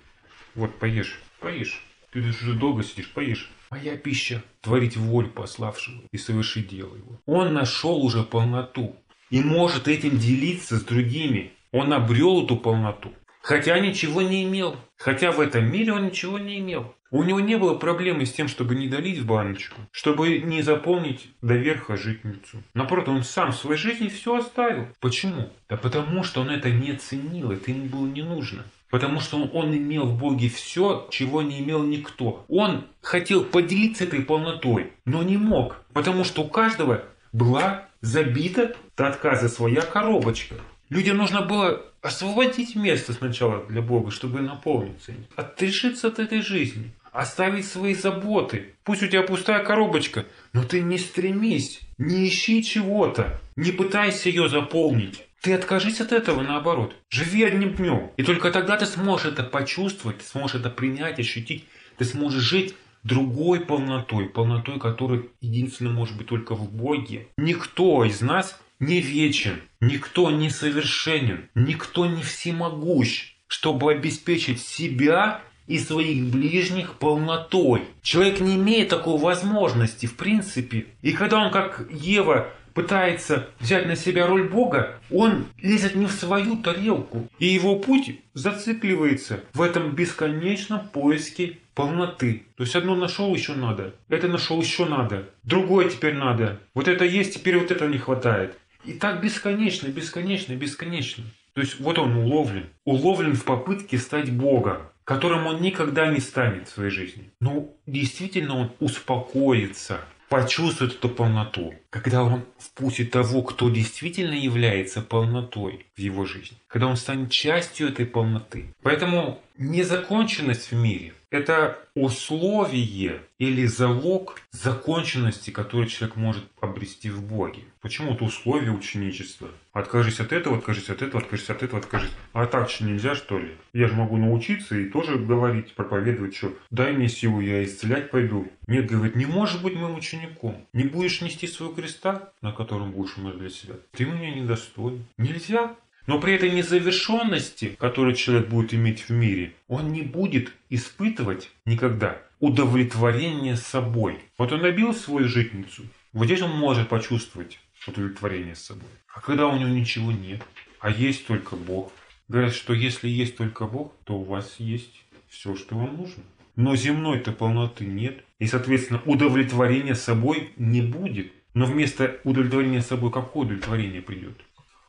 вот, 0.57 0.79
поешь, 0.79 1.19
поешь. 1.39 1.81
Ты 2.11 2.19
уже 2.19 2.53
долго 2.53 2.83
сидишь, 2.83 3.11
поешь. 3.11 3.49
Моя 3.69 3.95
пища– 3.95 4.43
творить 4.61 4.97
волю 4.97 5.29
пославшего 5.29 6.01
и 6.11 6.17
совершить 6.17 6.67
дело 6.67 6.95
его. 6.95 7.21
Он 7.27 7.53
нашел 7.53 8.03
уже 8.03 8.23
полноту 8.23 8.95
и 9.29 9.41
может 9.41 9.87
этим 9.87 10.17
делиться 10.17 10.77
с 10.77 10.83
другими. 10.83 11.53
Он 11.71 11.93
обрел 11.93 12.43
эту 12.43 12.57
полноту. 12.57 13.13
Хотя 13.41 13.79
ничего 13.79 14.23
не 14.23 14.45
имел. 14.45 14.75
Хотя 14.97 15.31
в 15.31 15.39
этом 15.39 15.71
мире 15.71 15.93
он 15.93 16.07
ничего 16.07 16.39
не 16.39 16.57
имел. 16.57 16.95
У 17.11 17.23
него 17.23 17.39
не 17.39 17.55
было 17.57 17.75
проблемы 17.75 18.25
с 18.25 18.33
тем, 18.33 18.47
чтобы 18.47 18.75
не 18.75 18.87
долить 18.87 19.19
в 19.19 19.25
баночку, 19.25 19.79
чтобы 19.91 20.39
не 20.39 20.61
заполнить 20.61 21.29
до 21.41 21.53
верха 21.53 21.95
житницу. 21.95 22.63
Напротив, 22.73 23.09
он 23.09 23.23
сам 23.23 23.51
в 23.51 23.55
своей 23.55 23.79
жизни 23.79 24.09
все 24.09 24.35
оставил. 24.35 24.87
Почему? 24.99 25.49
Да 25.69 25.77
потому 25.77 26.23
что 26.23 26.41
он 26.41 26.49
это 26.49 26.69
не 26.69 26.93
ценил, 26.93 27.51
это 27.51 27.71
ему 27.71 27.85
было 27.85 28.07
не 28.07 28.23
нужно. 28.23 28.65
Потому 28.89 29.19
что 29.19 29.43
он 29.43 29.75
имел 29.75 30.05
в 30.05 30.17
Боге 30.17 30.49
все, 30.49 31.07
чего 31.11 31.41
не 31.41 31.59
имел 31.59 31.83
никто. 31.83 32.45
Он 32.47 32.85
хотел 33.01 33.43
поделиться 33.43 34.05
этой 34.05 34.21
полнотой, 34.21 34.93
но 35.05 35.23
не 35.23 35.37
мог. 35.37 35.83
Потому 35.93 36.23
что 36.23 36.43
у 36.43 36.47
каждого 36.47 37.03
была 37.33 37.87
забита 38.01 38.75
до 38.95 39.07
отказа 39.07 39.49
своя 39.49 39.81
коробочка. 39.81 40.55
Людям 40.89 41.17
нужно 41.17 41.41
было 41.41 41.85
освободить 42.01 42.75
место 42.75 43.11
сначала 43.11 43.65
для 43.65 43.81
Бога, 43.81 44.11
чтобы 44.11 44.39
наполниться. 44.39 45.13
Отрешиться 45.35 46.07
от 46.07 46.19
этой 46.19 46.41
жизни. 46.41 46.91
Оставить 47.11 47.65
свои 47.65 47.93
заботы. 47.93 48.75
Пусть 48.83 49.03
у 49.03 49.07
тебя 49.07 49.23
пустая 49.23 49.63
коробочка, 49.63 50.25
но 50.53 50.63
ты 50.63 50.81
не 50.81 50.97
стремись, 50.97 51.81
не 51.97 52.27
ищи 52.29 52.63
чего-то, 52.63 53.41
не 53.55 53.71
пытайся 53.71 54.29
ее 54.29 54.47
заполнить. 54.47 55.26
Ты 55.41 55.53
откажись 55.53 56.01
от 56.01 56.11
этого, 56.11 56.41
наоборот. 56.41 56.95
Живи 57.09 57.43
одним 57.43 57.75
днем. 57.75 58.11
И 58.17 58.23
только 58.23 58.51
тогда 58.51 58.77
ты 58.77 58.85
сможешь 58.85 59.27
это 59.27 59.43
почувствовать, 59.43 60.19
ты 60.19 60.25
сможешь 60.25 60.55
это 60.55 60.69
принять, 60.69 61.19
ощутить. 61.19 61.65
Ты 61.97 62.05
сможешь 62.05 62.43
жить 62.43 62.75
другой 63.03 63.61
полнотой, 63.61 64.25
полнотой, 64.29 64.79
которая 64.79 65.23
единственно 65.41 65.91
может 65.91 66.17
быть 66.17 66.27
только 66.27 66.55
в 66.55 66.71
Боге. 66.71 67.27
Никто 67.37 68.03
из 68.03 68.21
нас 68.21 68.59
не 68.79 69.01
вечен, 69.01 69.61
никто 69.79 70.29
не 70.29 70.49
совершенен, 70.49 71.49
никто 71.55 72.05
не 72.05 72.21
всемогущ, 72.21 73.35
чтобы 73.47 73.91
обеспечить 73.91 74.61
себя 74.61 75.41
и 75.67 75.79
своих 75.79 76.25
ближних 76.25 76.95
полнотой. 76.95 77.83
Человек 78.01 78.39
не 78.39 78.55
имеет 78.55 78.89
такой 78.89 79.17
возможности 79.17 80.05
в 80.05 80.15
принципе. 80.15 80.87
И 81.01 81.11
когда 81.11 81.39
он, 81.39 81.51
как 81.51 81.87
Ева, 81.91 82.53
пытается 82.77 83.47
взять 83.59 83.87
на 83.87 83.95
себя 83.95 84.27
роль 84.27 84.47
Бога, 84.47 84.99
он 85.09 85.47
лезет 85.59 85.95
не 85.95 86.05
в 86.05 86.11
свою 86.11 86.57
тарелку. 86.57 87.27
И 87.39 87.47
его 87.47 87.77
путь 87.77 88.21
зацикливается 88.35 89.43
в 89.55 89.63
этом 89.63 89.95
бесконечном 89.95 90.87
поиске 90.89 91.57
полноты. 91.73 92.43
То 92.55 92.61
есть 92.61 92.75
одно 92.75 92.95
нашел, 92.95 93.33
еще 93.33 93.55
надо. 93.55 93.95
Это 94.09 94.27
нашел, 94.27 94.61
еще 94.61 94.85
надо. 94.85 95.27
Другое 95.41 95.89
теперь 95.89 96.13
надо. 96.13 96.59
Вот 96.75 96.87
это 96.87 97.03
есть, 97.03 97.33
теперь 97.33 97.57
вот 97.57 97.71
этого 97.71 97.89
не 97.89 97.97
хватает. 97.97 98.55
И 98.85 98.93
так 98.93 99.23
бесконечно, 99.23 99.87
бесконечно, 99.87 100.53
бесконечно. 100.53 101.23
То 101.53 101.61
есть 101.61 101.79
вот 101.79 101.97
он 101.97 102.15
уловлен. 102.15 102.67
Уловлен 102.85 103.33
в 103.33 103.43
попытке 103.43 103.97
стать 103.97 104.31
Богом, 104.31 104.83
которым 105.03 105.47
он 105.47 105.63
никогда 105.63 106.11
не 106.11 106.19
станет 106.19 106.67
в 106.67 106.73
своей 106.73 106.91
жизни. 106.91 107.31
Но 107.41 107.73
действительно 107.87 108.55
он 108.55 108.71
успокоится, 108.79 110.01
почувствует 110.29 110.93
эту 110.93 111.09
полноту. 111.09 111.73
Когда 111.89 112.23
он 112.23 112.43
впустит 112.57 113.11
того, 113.11 113.41
кто 113.41 113.69
действительно 113.69 114.33
является 114.33 115.01
полнотой 115.01 115.85
в 115.95 115.99
его 115.99 116.25
жизни, 116.25 116.57
когда 116.67 116.87
он 116.87 116.97
станет 116.97 117.31
частью 117.31 117.89
этой 117.89 118.05
полноты. 118.05 118.73
Поэтому 118.81 119.41
незаконченность 119.57 120.71
в 120.71 120.75
мире– 120.75 121.13
это 121.29 121.77
условие 121.93 123.21
или 123.37 123.65
залог 123.65 124.41
законченности, 124.51 125.49
который 125.49 125.87
человек 125.87 126.15
может 126.15 126.43
обрести 126.61 127.09
в 127.09 127.23
Боге. 127.23 127.63
Почему 127.81 128.13
это 128.13 128.23
условие 128.23 128.71
ученичества? 128.71 129.49
Откажись 129.73 130.19
от 130.19 130.31
этого, 130.31 130.57
откажись 130.57 130.89
от 130.89 131.01
этого, 131.01 131.21
откажись 131.21 131.49
от 131.49 131.63
этого, 131.63 131.79
откажись. 131.79 132.11
А 132.33 132.45
так 132.47 132.69
же 132.69 132.83
нельзя, 132.83 133.15
что 133.15 133.37
ли? 133.37 133.51
Я 133.73 133.87
же 133.87 133.93
могу 133.93 134.17
научиться 134.17 134.75
и 134.75 134.89
тоже 134.89 135.17
говорить, 135.17 135.73
проповедовать, 135.73 136.35
что 136.35 136.53
дай 136.71 136.93
мне 136.93 137.09
силу, 137.09 137.41
я 137.41 137.63
исцелять 137.63 138.09
пойду. 138.09 138.51
Нет, 138.67 138.87
говорит, 138.87 139.15
не 139.15 139.25
можешь 139.25 139.61
быть 139.61 139.75
моим 139.75 139.95
учеником. 139.95 140.65
Не 140.73 140.83
будешь 140.83 141.21
нести 141.21 141.47
своего 141.47 141.73
креста, 141.77 142.33
на 142.41 142.51
котором 142.51 142.91
будешь 142.91 143.17
умер 143.17 143.37
для 143.37 143.49
себя. 143.49 143.75
Ты 143.91 144.05
меня 144.05 144.33
недостоин. 144.33 145.05
Нельзя. 145.17 145.75
Но 146.07 146.19
при 146.19 146.33
этой 146.33 146.49
незавершенности, 146.49 147.75
которую 147.79 148.15
человек 148.15 148.47
будет 148.47 148.73
иметь 148.73 149.01
в 149.01 149.09
мире, 149.11 149.53
он 149.67 149.91
не 149.91 150.01
будет 150.01 150.53
испытывать 150.69 151.51
никогда 151.65 152.17
удовлетворение 152.39 153.57
собой. 153.57 154.19
Вот 154.37 154.51
он 154.51 154.61
добил 154.61 154.93
свою 154.93 155.27
житницу, 155.27 155.83
вот 156.13 156.25
здесь 156.25 156.41
он 156.41 156.51
может 156.51 156.89
почувствовать 156.89 157.59
удовлетворение 157.85 158.55
собой. 158.55 158.89
А 159.13 159.19
когда 159.19 159.47
у 159.47 159.57
него 159.57 159.69
ничего 159.69 160.11
нет, 160.11 160.41
а 160.79 160.89
есть 160.89 161.27
только 161.27 161.55
Бог. 161.55 161.91
Говорят, 162.27 162.53
что 162.53 162.73
если 162.73 163.07
есть 163.07 163.37
только 163.37 163.65
Бог, 163.65 163.93
то 164.03 164.17
у 164.17 164.23
вас 164.23 164.55
есть 164.59 165.03
все, 165.27 165.55
что 165.55 165.75
вам 165.75 165.97
нужно. 165.97 166.23
Но 166.55 166.75
земной-то 166.75 167.31
полноты 167.33 167.85
нет. 167.85 168.23
И, 168.39 168.47
соответственно, 168.47 169.01
удовлетворения 169.05 169.95
собой 169.95 170.53
не 170.57 170.81
будет. 170.81 171.31
Но 171.57 171.65
вместо 171.65 172.17
удовлетворения 172.23 172.81
собой 172.81 173.11
какое 173.11 173.45
удовлетворение 173.45 174.03
придет? 174.03 174.37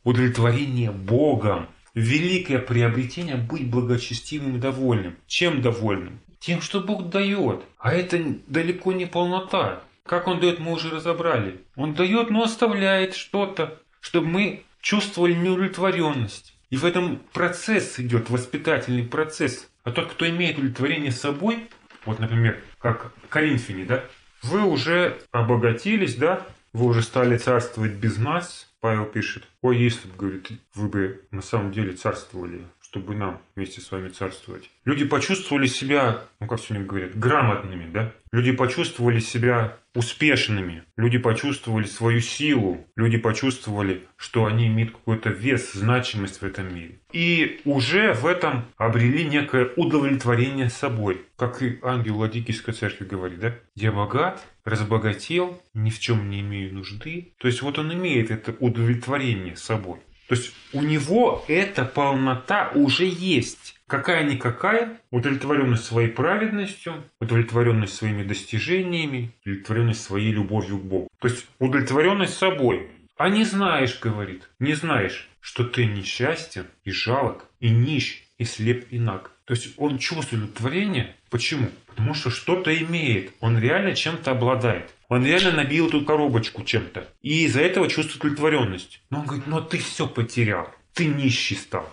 удовлетворение 0.03 0.91
Богом, 0.91 1.67
великое 1.95 2.59
приобретение 2.59 3.37
быть 3.37 3.67
благочестивым 3.67 4.57
и 4.57 4.59
довольным. 4.59 5.15
Чем 5.25 5.63
довольным? 5.63 6.19
Тем, 6.39 6.61
что 6.61 6.79
Бог 6.79 7.09
дает. 7.09 7.63
А 7.79 7.91
это 7.91 8.23
далеко 8.45 8.91
не 8.93 9.07
полнота. 9.07 9.81
Как 10.05 10.27
Он 10.27 10.39
дает, 10.39 10.59
мы 10.59 10.73
уже 10.73 10.91
разобрали. 10.91 11.61
Он 11.75 11.95
дает, 11.95 12.29
но 12.29 12.43
оставляет 12.43 13.15
что-то, 13.15 13.79
чтобы 13.99 14.27
мы 14.27 14.63
чувствовали 14.79 15.33
неудовлетворенность. 15.33 16.55
И 16.69 16.77
в 16.77 16.85
этом 16.85 17.19
процесс 17.33 17.99
идет, 17.99 18.29
воспитательный 18.29 19.03
процесс. 19.03 19.69
А 19.83 19.91
тот, 19.91 20.11
кто 20.11 20.29
имеет 20.29 20.59
удовлетворение 20.59 21.11
собой, 21.11 21.67
вот, 22.05 22.19
например, 22.19 22.61
как 22.77 23.11
Коринфяне, 23.29 23.85
да, 23.85 24.03
вы 24.43 24.63
уже 24.63 25.17
обогатились, 25.31 26.15
да, 26.15 26.45
вы 26.73 26.85
уже 26.85 27.01
стали 27.01 27.37
царствовать 27.37 27.93
без 27.93 28.17
нас, 28.17 28.67
Павел 28.79 29.05
пишет, 29.05 29.43
«О, 29.61 29.71
если 29.71 30.07
бы, 30.07 30.15
говорит, 30.15 30.51
вы 30.73 30.87
бы 30.87 31.27
на 31.31 31.41
самом 31.41 31.71
деле 31.71 31.93
царствовали, 31.93 32.65
чтобы 32.89 33.15
нам 33.15 33.41
вместе 33.55 33.81
с 33.81 33.91
вами 33.91 34.09
царствовать». 34.09 34.69
Люди 34.85 35.05
почувствовали 35.05 35.67
себя, 35.67 36.23
ну 36.39 36.47
как 36.47 36.59
сегодня 36.59 36.85
говорят, 36.85 37.17
грамотными, 37.17 37.89
да? 37.91 38.11
Люди 38.31 38.51
почувствовали 38.51 39.19
себя 39.19 39.77
успешными, 39.95 40.83
люди 40.97 41.17
почувствовали 41.17 41.85
свою 41.85 42.21
силу, 42.21 42.85
люди 42.95 43.17
почувствовали, 43.17 44.05
что 44.17 44.45
они 44.45 44.67
имеют 44.67 44.91
какой-то 44.91 45.29
вес, 45.29 45.73
значимость 45.73 46.41
в 46.41 46.45
этом 46.45 46.73
мире. 46.73 46.99
И 47.11 47.61
уже 47.65 48.13
в 48.13 48.25
этом 48.25 48.65
обрели 48.77 49.25
некое 49.25 49.71
удовлетворение 49.75 50.69
собой. 50.69 51.21
Как 51.37 51.63
и 51.63 51.79
ангел 51.81 52.19
Ладикийской 52.19 52.73
церкви 52.73 53.05
говорит, 53.05 53.39
да? 53.39 53.55
Я 53.75 53.91
богат, 53.91 54.45
разбогател, 54.63 55.61
ни 55.73 55.89
в 55.89 55.99
чем 55.99 56.29
не 56.29 56.41
имею 56.41 56.73
нужды. 56.73 57.33
То 57.39 57.47
есть 57.47 57.61
вот 57.61 57.79
он 57.79 57.91
имеет 57.93 58.29
это 58.29 58.55
удовлетворение 58.59 59.55
собой. 59.55 59.99
То 60.29 60.35
есть 60.35 60.53
у 60.73 60.83
него 60.83 61.43
эта 61.47 61.83
полнота 61.83 62.71
уже 62.75 63.05
есть. 63.05 63.75
Какая-никакая 63.87 64.99
удовлетворенность 65.09 65.85
своей 65.85 66.09
праведностью, 66.09 67.03
удовлетворенность 67.19 67.95
своими 67.95 68.21
достижениями, 68.21 69.31
удовлетворенность 69.43 70.03
своей 70.03 70.31
любовью 70.31 70.77
к 70.77 70.83
Богу. 70.83 71.07
То 71.19 71.29
есть 71.29 71.47
удовлетворенность 71.57 72.37
собой. 72.37 72.91
А 73.17 73.29
не 73.29 73.43
знаешь, 73.43 73.99
говорит, 73.99 74.47
не 74.59 74.75
знаешь, 74.75 75.27
что 75.41 75.63
ты 75.63 75.85
несчастен 75.85 76.67
и 76.83 76.91
жалок, 76.91 77.45
и 77.59 77.71
нищ, 77.71 78.23
и 78.37 78.43
слеп, 78.43 78.85
и 78.91 78.99
наг. 78.99 79.31
То 79.49 79.55
есть 79.55 79.73
он 79.77 79.97
чувствует 79.97 80.43
удовлетворение. 80.43 81.15
Почему? 81.31 81.71
Потому 81.87 82.13
что 82.13 82.29
что-то 82.29 82.71
имеет. 82.83 83.33
Он 83.39 83.57
реально 83.57 83.95
чем-то 83.95 84.29
обладает. 84.29 84.91
Он 85.07 85.25
реально 85.25 85.53
набил 85.53 85.87
эту 85.87 86.05
коробочку 86.05 86.63
чем-то. 86.63 87.07
И 87.23 87.45
из-за 87.45 87.61
этого 87.61 87.89
чувствует 87.89 88.17
удовлетворенность. 88.17 89.01
Но 89.09 89.21
он 89.21 89.25
говорит, 89.25 89.47
но 89.47 89.59
ты 89.59 89.79
все 89.79 90.05
потерял. 90.05 90.71
Ты 90.93 91.07
нищий 91.07 91.55
стал. 91.55 91.91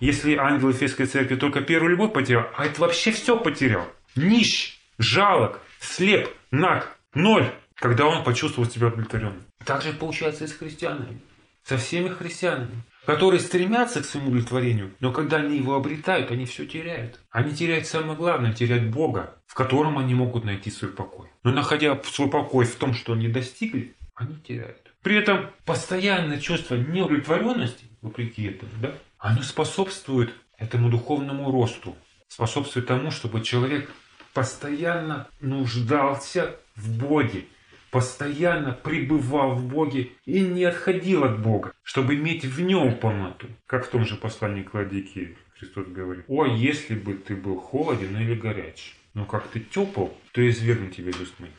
Если 0.00 0.36
ангел 0.36 0.68
Ефесской 0.68 1.06
церкви 1.06 1.36
только 1.36 1.62
первую 1.62 1.92
любовь 1.92 2.12
потерял, 2.12 2.46
а 2.54 2.66
это 2.66 2.78
вообще 2.82 3.10
все 3.10 3.40
потерял. 3.40 3.90
Нищ, 4.14 4.78
жалок, 4.98 5.62
слеп, 5.80 6.28
наг, 6.50 6.98
ноль. 7.14 7.50
Когда 7.76 8.04
он 8.04 8.22
почувствовал 8.22 8.68
себя 8.68 8.88
удовлетворенным. 8.88 9.44
Так 9.64 9.80
же 9.80 9.94
получается 9.94 10.44
и 10.44 10.46
с 10.46 10.52
христианами. 10.52 11.22
Со 11.64 11.78
всеми 11.78 12.10
христианами 12.10 12.82
которые 13.08 13.40
стремятся 13.40 14.02
к 14.02 14.04
своему 14.04 14.28
удовлетворению, 14.28 14.92
но 15.00 15.12
когда 15.12 15.38
они 15.38 15.56
его 15.56 15.76
обретают, 15.76 16.30
они 16.30 16.44
все 16.44 16.66
теряют. 16.66 17.18
Они 17.30 17.54
теряют 17.54 17.86
самое 17.86 18.18
главное, 18.18 18.52
теряют 18.52 18.90
Бога, 18.90 19.34
в 19.46 19.54
котором 19.54 19.96
они 19.96 20.12
могут 20.12 20.44
найти 20.44 20.70
свой 20.70 20.90
покой. 20.90 21.26
Но 21.42 21.50
находя 21.50 21.98
свой 22.04 22.28
покой 22.28 22.66
в 22.66 22.74
том, 22.74 22.92
что 22.92 23.14
они 23.14 23.28
достигли, 23.28 23.94
они 24.14 24.36
теряют. 24.46 24.92
При 25.00 25.16
этом 25.16 25.46
постоянное 25.64 26.38
чувство 26.38 26.74
неудовлетворенности, 26.74 27.86
вопреки 28.02 28.44
этому, 28.44 28.72
да, 28.82 28.92
оно 29.16 29.40
способствует 29.40 30.34
этому 30.58 30.90
духовному 30.90 31.50
росту, 31.50 31.96
способствует 32.28 32.88
тому, 32.88 33.10
чтобы 33.10 33.40
человек 33.40 33.90
постоянно 34.34 35.28
нуждался 35.40 36.56
в 36.76 36.98
Боге, 36.98 37.46
постоянно 37.90 38.72
пребывал 38.72 39.54
в 39.54 39.66
Боге 39.66 40.10
и 40.24 40.40
не 40.40 40.64
отходил 40.64 41.24
от 41.24 41.40
Бога, 41.40 41.72
чтобы 41.82 42.14
иметь 42.16 42.44
в 42.44 42.60
нем 42.60 42.96
полноту. 42.96 43.46
Как 43.66 43.86
в 43.86 43.90
том 43.90 44.04
же 44.04 44.16
послании 44.16 44.62
к 44.62 44.74
Ладикии 44.74 45.36
Христос 45.58 45.86
говорит, 45.88 46.24
«О, 46.28 46.46
если 46.46 46.94
бы 46.94 47.14
ты 47.14 47.34
был 47.34 47.58
холоден 47.58 48.16
или 48.16 48.34
горяч, 48.34 48.94
но 49.14 49.24
как 49.24 49.48
ты 49.48 49.60
тепл, 49.60 50.08
то 50.32 50.48
извергну 50.48 50.90
тебя 50.90 51.10
из 51.10 51.20
уст 51.20 51.38
моих». 51.40 51.52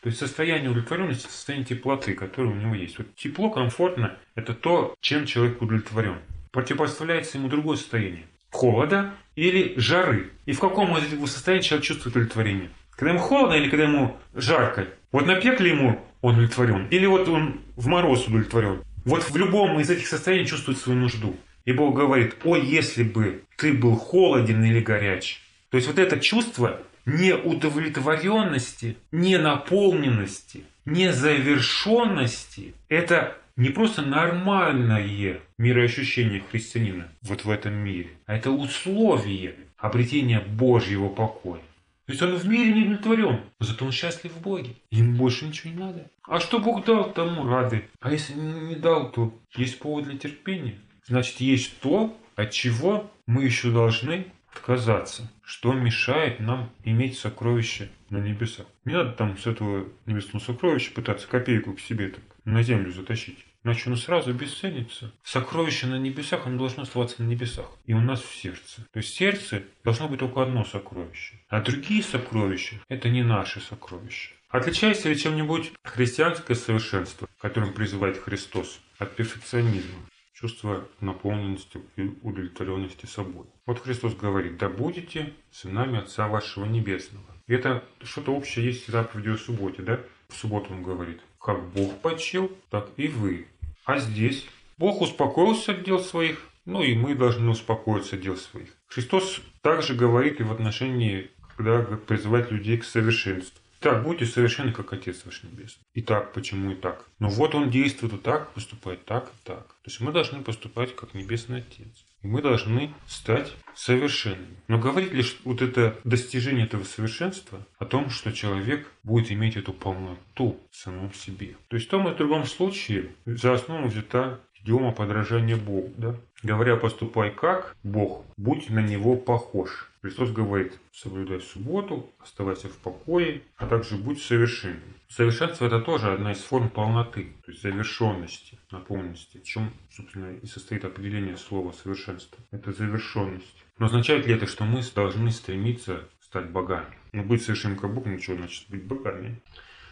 То 0.00 0.08
есть 0.08 0.18
состояние 0.18 0.70
удовлетворенности, 0.70 1.26
состояние 1.26 1.66
теплоты, 1.66 2.14
которое 2.14 2.50
у 2.50 2.54
него 2.54 2.74
есть. 2.74 2.98
Вот 2.98 3.14
тепло, 3.16 3.50
комфортно– 3.50 4.16
это 4.34 4.54
то, 4.54 4.94
чем 5.00 5.26
человек 5.26 5.60
удовлетворен. 5.60 6.18
Противопоставляется 6.52 7.36
ему 7.38 7.48
другое 7.48 7.76
состояние– 7.76 8.26
холода 8.50 9.12
или 9.34 9.74
жары. 9.76 10.30
И 10.46 10.52
в 10.52 10.60
каком 10.60 10.96
из 10.96 11.04
этих 11.04 11.26
состояний 11.28 11.62
человек 11.62 11.84
чувствует 11.84 12.14
удовлетворение? 12.14 12.70
Когда 12.92 13.10
ему 13.10 13.20
холодно 13.20 13.54
или 13.54 13.68
когда 13.68 13.84
ему 13.84 14.16
жарко? 14.34 14.88
Вот 15.12 15.26
напекли 15.26 15.70
ему, 15.70 15.98
он 16.20 16.34
удовлетворен. 16.34 16.86
Или 16.90 17.06
вот 17.06 17.28
он 17.28 17.60
в 17.76 17.86
мороз 17.86 18.26
удовлетворен. 18.26 18.82
Вот 19.04 19.22
в 19.22 19.36
любом 19.36 19.80
из 19.80 19.88
этих 19.90 20.06
состояний 20.06 20.46
чувствует 20.46 20.78
свою 20.78 20.98
нужду. 20.98 21.36
И 21.64 21.72
Бог 21.72 21.94
говорит, 21.94 22.36
о, 22.44 22.56
если 22.56 23.02
бы 23.02 23.42
ты 23.56 23.72
был 23.72 23.96
холоден 23.96 24.64
или 24.64 24.80
горяч. 24.80 25.40
То 25.70 25.76
есть 25.76 25.86
вот 25.86 25.98
это 25.98 26.18
чувство 26.18 26.80
неудовлетворенности, 27.04 28.96
ненаполненности, 29.12 30.64
незавершенности, 30.84 32.74
это 32.88 33.36
не 33.56 33.70
просто 33.70 34.02
нормальное 34.02 35.40
мироощущение 35.58 36.42
христианина 36.50 37.08
вот 37.22 37.44
в 37.44 37.50
этом 37.50 37.74
мире, 37.74 38.10
а 38.26 38.36
это 38.36 38.50
условие 38.50 39.56
обретения 39.76 40.40
Божьего 40.40 41.08
покоя. 41.08 41.60
Есть 42.08 42.22
он 42.22 42.34
в 42.34 42.48
мире 42.48 42.72
не 42.72 42.82
удовлетворен, 42.84 43.40
зато 43.60 43.84
он 43.84 43.92
счастлив 43.92 44.32
в 44.32 44.40
Боге. 44.40 44.70
Ему 44.90 45.16
больше 45.16 45.44
ничего 45.44 45.72
не 45.72 45.78
надо. 45.78 46.10
А 46.24 46.40
что 46.40 46.58
Бог 46.58 46.84
дал, 46.84 47.12
тому 47.12 47.46
рады. 47.46 47.84
А 48.00 48.10
если 48.10 48.32
не 48.32 48.76
дал, 48.76 49.12
то 49.12 49.38
есть 49.54 49.78
повод 49.78 50.04
для 50.04 50.16
терпения. 50.18 50.74
Значит, 51.06 51.40
есть 51.40 51.78
то, 51.80 52.18
от 52.34 52.50
чего 52.50 53.10
мы 53.26 53.44
еще 53.44 53.70
должны 53.70 54.26
отказаться. 54.52 55.30
Что 55.42 55.74
мешает 55.74 56.40
нам 56.40 56.70
иметь 56.84 57.18
сокровища 57.18 57.88
на 58.08 58.18
небесах. 58.18 58.66
Не 58.86 58.94
надо 58.94 59.12
там 59.12 59.36
с 59.36 59.46
этого 59.46 59.86
небесного 60.06 60.42
сокровища 60.42 60.92
пытаться 60.92 61.28
копейку 61.28 61.74
к 61.74 61.80
себе 61.80 62.08
так 62.08 62.24
на 62.44 62.62
землю 62.62 62.90
затащить. 62.90 63.44
Иначе 63.64 63.84
оно 63.86 63.96
сразу 63.96 64.30
обесценится. 64.30 65.12
Сокровище 65.22 65.86
на 65.86 65.98
небесах, 65.98 66.46
оно 66.46 66.58
должно 66.58 66.84
оставаться 66.84 67.22
на 67.22 67.26
небесах. 67.26 67.66
И 67.86 67.92
у 67.92 68.00
нас 68.00 68.20
в 68.20 68.34
сердце. 68.34 68.86
То 68.92 68.98
есть 68.98 69.14
сердце 69.14 69.64
должно 69.84 70.08
быть 70.08 70.20
только 70.20 70.42
одно 70.42 70.64
сокровище. 70.64 71.34
А 71.48 71.60
другие 71.60 72.02
сокровища– 72.02 72.76
это 72.88 73.08
не 73.08 73.22
наши 73.22 73.60
сокровища. 73.60 74.34
Отличается 74.48 75.08
ли 75.08 75.18
чем-нибудь 75.18 75.72
христианское 75.82 76.54
совершенство, 76.54 77.28
которым 77.38 77.74
призывает 77.74 78.16
Христос, 78.18 78.80
от 78.98 79.14
перфекционизма? 79.14 80.08
чувство 80.40 80.86
наполненности 81.00 81.80
и 81.96 82.02
удовлетворенности 82.22 83.06
собой. 83.06 83.46
Вот 83.66 83.80
Христос 83.80 84.14
говорит, 84.14 84.56
да 84.56 84.68
будете 84.68 85.34
сынами 85.50 85.98
Отца 85.98 86.28
вашего 86.28 86.64
Небесного. 86.64 87.26
И 87.48 87.54
это 87.54 87.82
что-то 88.04 88.32
общее 88.32 88.66
есть 88.66 88.84
с 88.84 88.88
заповедью 88.88 89.34
о 89.34 89.38
субботе, 89.38 89.82
да? 89.82 90.00
В 90.28 90.34
субботу 90.34 90.72
он 90.72 90.82
говорит, 90.82 91.20
как 91.48 91.66
Бог 91.70 92.02
почил, 92.02 92.52
так 92.68 92.90
и 92.98 93.08
вы. 93.08 93.46
А 93.86 93.98
здесь 93.98 94.46
Бог 94.76 95.00
успокоился 95.00 95.72
от 95.72 95.82
дел 95.82 95.98
своих, 95.98 96.46
ну 96.66 96.82
и 96.82 96.94
мы 96.94 97.14
должны 97.14 97.48
успокоиться 97.48 98.16
от 98.16 98.22
дел 98.22 98.36
своих. 98.36 98.68
Христос 98.86 99.40
также 99.62 99.94
говорит 99.94 100.40
и 100.40 100.42
в 100.42 100.52
отношении, 100.52 101.30
когда 101.56 101.80
призывает 101.80 102.50
людей 102.50 102.76
к 102.76 102.84
совершенству. 102.84 103.58
Так, 103.80 104.02
будьте 104.02 104.26
совершенны, 104.26 104.72
как 104.72 104.92
Отец 104.92 105.24
ваш 105.24 105.42
Небесный. 105.42 105.82
И 105.94 106.02
так, 106.02 106.34
почему 106.34 106.72
и 106.72 106.74
так? 106.74 107.06
Но 107.18 107.30
вот 107.30 107.54
он 107.54 107.70
действует 107.70 108.12
вот 108.12 108.22
так, 108.22 108.52
поступает 108.52 109.06
так 109.06 109.28
и 109.28 109.46
так. 109.46 109.68
То 109.68 109.86
есть 109.86 110.00
мы 110.00 110.12
должны 110.12 110.42
поступать, 110.42 110.94
как 110.94 111.14
Небесный 111.14 111.60
Отец. 111.60 112.04
И 112.22 112.26
мы 112.26 112.42
должны 112.42 112.92
стать 113.06 113.54
совершенными. 113.74 114.56
Но 114.66 114.78
говорит 114.78 115.12
лишь 115.12 115.38
вот 115.44 115.62
это 115.62 115.96
достижение 116.04 116.66
этого 116.66 116.82
совершенства 116.82 117.64
о 117.78 117.84
том, 117.84 118.10
что 118.10 118.32
человек 118.32 118.90
будет 119.04 119.30
иметь 119.30 119.56
эту 119.56 119.72
полноту 119.72 120.60
в 120.70 120.76
самом 120.76 121.12
себе. 121.14 121.56
То 121.68 121.76
есть 121.76 121.86
в 121.86 121.90
том 121.90 122.08
и 122.08 122.12
в 122.12 122.16
другом 122.16 122.44
случае 122.44 123.10
за 123.24 123.54
основу 123.54 123.86
взята 123.86 124.40
идиома 124.60 124.92
подражания 124.92 125.56
Богу. 125.56 125.92
Да? 125.96 126.16
Говоря, 126.42 126.76
поступай 126.76 127.30
как 127.30 127.76
Бог, 127.82 128.24
будь 128.36 128.68
на 128.68 128.80
Него 128.80 129.16
похож. 129.16 129.87
Христос 130.00 130.30
говорит, 130.30 130.78
соблюдай 130.92 131.40
субботу, 131.40 132.12
оставайся 132.20 132.68
в 132.68 132.76
покое, 132.76 133.42
а 133.56 133.66
также 133.66 133.96
будь 133.96 134.22
совершенным. 134.22 134.94
Совершенство 135.08 135.66
это 135.66 135.80
тоже 135.80 136.12
одна 136.12 136.32
из 136.32 136.38
форм 136.38 136.70
полноты, 136.70 137.32
то 137.44 137.50
есть 137.50 137.62
завершенности, 137.62 138.58
наполненности. 138.70 139.38
В 139.38 139.44
чем, 139.44 139.72
собственно, 139.90 140.32
и 140.34 140.46
состоит 140.46 140.84
определение 140.84 141.36
слова 141.36 141.72
совершенство. 141.72 142.38
Это 142.52 142.72
завершенность. 142.72 143.64
Но 143.78 143.86
означает 143.86 144.26
ли 144.26 144.34
это, 144.34 144.46
что 144.46 144.64
мы 144.64 144.82
должны 144.94 145.30
стремиться 145.32 146.08
стать 146.20 146.50
богами? 146.50 146.96
Но 147.12 147.24
быть 147.24 147.42
совершенным 147.42 147.78
как 147.78 147.92
Бог, 147.92 148.06
ничего 148.06 148.36
значит 148.36 148.68
быть 148.68 148.84
богами. 148.84 149.40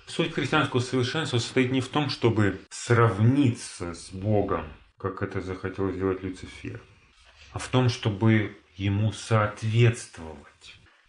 Суть 0.07 0.32
христианского 0.32 0.80
совершенства 0.80 1.38
состоит 1.38 1.72
не 1.72 1.80
в 1.80 1.88
том, 1.88 2.11
чтобы 2.11 2.61
сравниться 2.70 3.92
с 3.92 4.11
Богом, 4.12 4.66
как 4.98 5.22
это 5.22 5.40
захотел 5.40 5.90
сделать 5.90 6.22
Люцифер, 6.22 6.80
а 7.52 7.59
в 7.59 7.66
том, 7.68 7.88
чтобы 7.88 8.57
ему 8.77 9.12
соответствовать. 9.12 10.37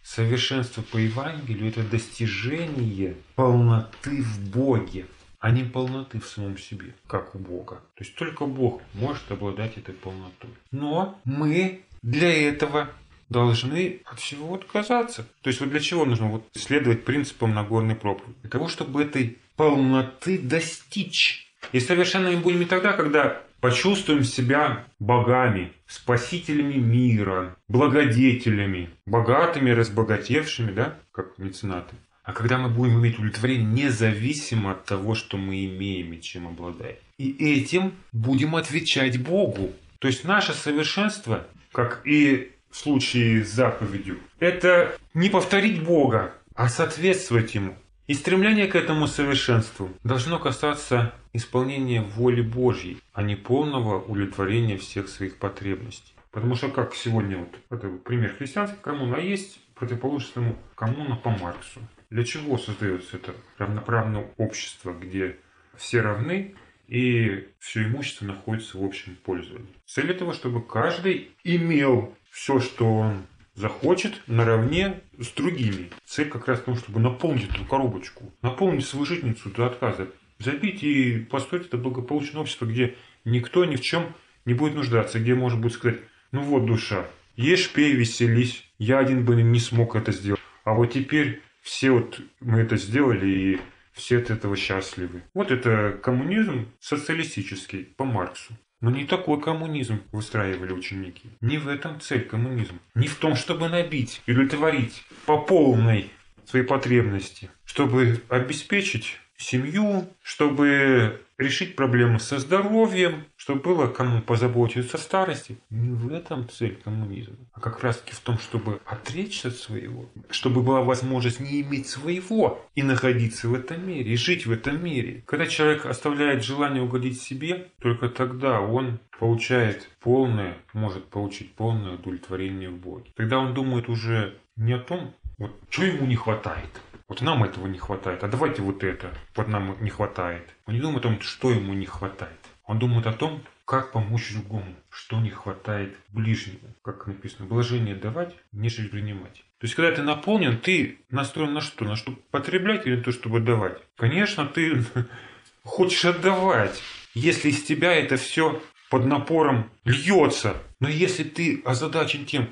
Совершенство 0.02 0.82
по 0.82 0.96
Евангелию– 0.96 1.68
это 1.70 1.82
достижение 1.82 3.16
полноты 3.34 4.22
в 4.22 4.50
Боге, 4.50 5.06
а 5.38 5.50
не 5.50 5.64
полноты 5.64 6.18
в 6.18 6.26
самом 6.26 6.56
себе, 6.58 6.94
как 7.06 7.34
у 7.34 7.38
Бога. 7.38 7.82
То 7.94 8.04
есть 8.04 8.14
только 8.16 8.46
Бог 8.46 8.80
может 8.94 9.30
обладать 9.30 9.76
этой 9.76 9.94
полнотой. 9.94 10.50
Но 10.70 11.20
мы 11.24 11.82
для 12.02 12.48
этого 12.48 12.88
должны 13.28 14.00
от 14.06 14.18
всего 14.18 14.54
отказаться. 14.54 15.28
То 15.42 15.48
есть 15.48 15.60
вот 15.60 15.68
для 15.68 15.80
чего 15.80 16.06
нужно 16.06 16.28
вот 16.28 16.48
следовать 16.54 17.04
принципам 17.04 17.54
Нагорной 17.54 17.94
проповеди? 17.94 18.38
Для 18.40 18.50
того, 18.50 18.68
чтобы 18.68 19.02
этой 19.02 19.36
полноты 19.56 20.38
достичь. 20.38 21.52
И 21.72 21.80
совершенными 21.80 22.36
будем 22.36 22.62
и 22.62 22.64
тогда, 22.64 22.94
когда 22.94 23.42
почувствуем 23.60 24.24
себя 24.24 24.84
богами, 24.98 25.72
спасителями 25.86 26.74
мира, 26.74 27.56
благодетелями, 27.68 28.90
богатыми, 29.06 29.70
разбогатевшими, 29.70 30.72
да, 30.72 30.98
как 31.12 31.38
меценаты. 31.38 31.94
А 32.22 32.32
когда 32.32 32.58
мы 32.58 32.68
будем 32.68 33.00
иметь 33.00 33.14
удовлетворение 33.14 33.86
независимо 33.86 34.72
от 34.72 34.84
того, 34.84 35.14
что 35.14 35.38
мы 35.38 35.64
имеем 35.64 36.12
и 36.12 36.20
чем 36.20 36.46
обладаем. 36.46 36.96
И 37.16 37.30
этим 37.54 37.94
будем 38.12 38.54
отвечать 38.54 39.18
Богу. 39.18 39.72
То 39.98 40.08
есть 40.08 40.24
наше 40.24 40.52
совершенство, 40.52 41.46
как 41.72 42.02
и 42.06 42.52
в 42.70 42.76
случае 42.76 43.44
с 43.44 43.48
заповедью, 43.48 44.18
это 44.40 44.94
не 45.14 45.30
повторить 45.30 45.82
Бога, 45.82 46.34
а 46.54 46.68
соответствовать 46.68 47.54
Ему. 47.54 47.74
И 48.08 48.14
стремление 48.14 48.68
к 48.68 48.74
этому 48.74 49.06
совершенству 49.06 49.90
должно 50.02 50.38
касаться 50.38 51.12
исполнения 51.34 52.00
воли 52.00 52.40
Божьей, 52.40 53.02
а 53.12 53.22
не 53.22 53.36
полного 53.36 54.00
удовлетворения 54.00 54.78
всех 54.78 55.10
своих 55.10 55.36
потребностей. 55.36 56.14
Потому 56.30 56.54
что 56.54 56.70
как 56.70 56.94
сегодня 56.94 57.36
вот 57.36 57.54
это 57.68 57.90
пример 57.98 58.34
христианской 58.34 58.78
коммуны, 58.80 59.16
а 59.16 59.20
есть 59.20 59.60
противоположному 59.74 60.56
коммуна 60.74 61.16
по 61.16 61.28
Марксу. 61.28 61.80
Для 62.08 62.24
чего 62.24 62.56
создается 62.56 63.18
это 63.18 63.34
равноправное 63.58 64.30
общество, 64.38 64.94
где 64.94 65.36
все 65.76 66.00
равны 66.00 66.54
и 66.86 67.46
все 67.58 67.84
имущество 67.84 68.24
находится 68.24 68.78
в 68.78 68.84
общем 68.84 69.18
пользовании? 69.22 69.68
Цель 69.84 70.12
этого, 70.12 70.32
чтобы 70.32 70.62
каждый 70.62 71.32
имел 71.44 72.14
все, 72.30 72.58
что 72.58 72.90
он 72.90 73.26
захочет 73.58 74.22
наравне 74.28 75.00
с 75.18 75.28
другими. 75.32 75.90
Цель 76.04 76.28
как 76.28 76.46
раз 76.46 76.60
в 76.60 76.64
том, 76.64 76.76
чтобы 76.76 77.00
наполнить 77.00 77.50
эту 77.50 77.64
коробочку, 77.64 78.32
наполнить 78.40 78.86
свою 78.86 79.04
житницу 79.04 79.50
до 79.50 79.66
отказа, 79.66 80.08
забить 80.38 80.84
и 80.84 81.18
построить 81.18 81.66
это 81.66 81.76
благополучное 81.76 82.40
общество, 82.40 82.66
где 82.66 82.94
никто 83.24 83.64
ни 83.64 83.74
в 83.76 83.80
чем 83.80 84.14
не 84.44 84.54
будет 84.54 84.76
нуждаться, 84.76 85.18
где 85.18 85.34
можно 85.34 85.60
будет 85.60 85.72
сказать, 85.72 85.98
ну 86.30 86.42
вот 86.42 86.66
душа, 86.66 87.04
ешь, 87.36 87.70
пей, 87.72 87.94
веселись, 87.94 88.64
я 88.78 89.00
один 89.00 89.24
бы 89.24 89.34
не 89.34 89.58
смог 89.58 89.96
это 89.96 90.12
сделать, 90.12 90.40
а 90.62 90.74
вот 90.74 90.92
теперь 90.92 91.42
все 91.60 91.90
вот 91.90 92.20
мы 92.40 92.60
это 92.60 92.76
сделали 92.76 93.28
и 93.28 93.60
все 93.92 94.18
от 94.18 94.30
этого 94.30 94.56
счастливы. 94.56 95.22
Вот 95.34 95.50
это 95.50 95.98
коммунизм 96.00 96.68
социалистический 96.78 97.84
по 97.84 98.04
Марксу. 98.04 98.54
Но 98.80 98.90
не 98.90 99.04
такой 99.04 99.40
коммунизм 99.40 100.02
выстраивали 100.12 100.72
ученики. 100.72 101.30
Не 101.40 101.58
в 101.58 101.66
этом 101.66 102.00
цель 102.00 102.24
коммунизма. 102.24 102.78
Не 102.94 103.08
в 103.08 103.16
том, 103.16 103.34
чтобы 103.34 103.68
набить 103.68 104.22
удовлетворить 104.26 105.04
по 105.26 105.38
полной 105.38 106.10
свои 106.44 106.62
потребности, 106.62 107.50
чтобы 107.64 108.22
обеспечить 108.28 109.18
семью, 109.36 110.08
чтобы 110.22 111.22
решить 111.38 111.76
проблемы 111.76 112.18
со 112.18 112.38
здоровьем, 112.38 113.24
чтобы 113.36 113.62
было 113.62 113.86
кому 113.86 114.20
позаботиться 114.20 114.96
о 114.96 115.00
старости. 115.00 115.58
Не 115.70 115.90
в 115.90 116.12
этом 116.12 116.48
цель 116.48 116.76
коммунизма, 116.82 117.36
а 117.52 117.60
как 117.60 117.82
раз 117.82 117.98
таки 117.98 118.12
в 118.12 118.20
том, 118.20 118.38
чтобы 118.38 118.80
отречься 118.84 119.48
от 119.48 119.54
своего, 119.54 120.10
чтобы 120.30 120.62
была 120.62 120.82
возможность 120.82 121.40
не 121.40 121.62
иметь 121.62 121.88
своего 121.88 122.66
и 122.74 122.82
находиться 122.82 123.48
в 123.48 123.54
этом 123.54 123.86
мире, 123.86 124.12
и 124.12 124.16
жить 124.16 124.46
в 124.46 124.52
этом 124.52 124.82
мире. 124.82 125.22
Когда 125.26 125.46
человек 125.46 125.86
оставляет 125.86 126.44
желание 126.44 126.82
угодить 126.82 127.22
себе, 127.22 127.68
только 127.80 128.08
тогда 128.08 128.60
он 128.60 128.98
получает 129.18 129.88
полное, 130.00 130.56
может 130.72 131.04
получить 131.06 131.52
полное 131.54 131.94
удовлетворение 131.94 132.70
в 132.70 132.78
Боге. 132.78 133.10
Тогда 133.14 133.38
он 133.38 133.54
думает 133.54 133.88
уже 133.88 134.36
не 134.56 134.72
о 134.72 134.78
том, 134.78 135.14
вот 135.38 135.52
что 135.70 135.84
ему 135.84 136.06
не 136.06 136.16
хватает, 136.16 136.68
вот 137.08 137.22
нам 137.22 137.42
этого 137.42 137.66
не 137.66 137.78
хватает, 137.78 138.22
а 138.22 138.28
давайте 138.28 138.60
вот 138.62 138.84
это, 138.84 139.12
вот 139.34 139.48
нам 139.48 139.82
не 139.82 139.90
хватает. 139.90 140.54
Он 140.66 140.74
не 140.74 140.80
думает 140.80 141.04
о 141.06 141.08
том, 141.08 141.20
что 141.20 141.50
ему 141.50 141.72
не 141.72 141.86
хватает. 141.86 142.38
Он 142.66 142.78
думает 142.78 143.06
о 143.06 143.14
том, 143.14 143.42
как 143.64 143.92
помочь 143.92 144.32
другому, 144.32 144.74
что 144.90 145.18
не 145.20 145.30
хватает 145.30 145.96
ближнему. 146.08 146.74
Как 146.82 147.06
написано, 147.06 147.46
блажение 147.46 147.94
давать, 147.94 148.34
нежели 148.52 148.88
принимать. 148.88 149.42
То 149.58 149.64
есть, 149.64 149.74
когда 149.74 149.90
ты 149.90 150.02
наполнен, 150.02 150.58
ты 150.58 150.98
настроен 151.10 151.54
на 151.54 151.62
что? 151.62 151.84
На 151.84 151.96
что 151.96 152.12
потреблять 152.30 152.86
или 152.86 152.96
на 152.96 153.02
то, 153.02 153.10
чтобы 153.10 153.40
давать? 153.40 153.78
Конечно, 153.96 154.46
ты 154.46 154.84
хочешь 155.64 156.04
отдавать, 156.04 156.80
если 157.14 157.48
из 157.48 157.62
тебя 157.62 157.94
это 157.94 158.16
все 158.16 158.62
под 158.90 159.06
напором 159.06 159.70
льется. 159.84 160.56
Но 160.78 160.88
если 160.88 161.24
ты 161.24 161.62
озадачен 161.64 162.26
тем, 162.26 162.50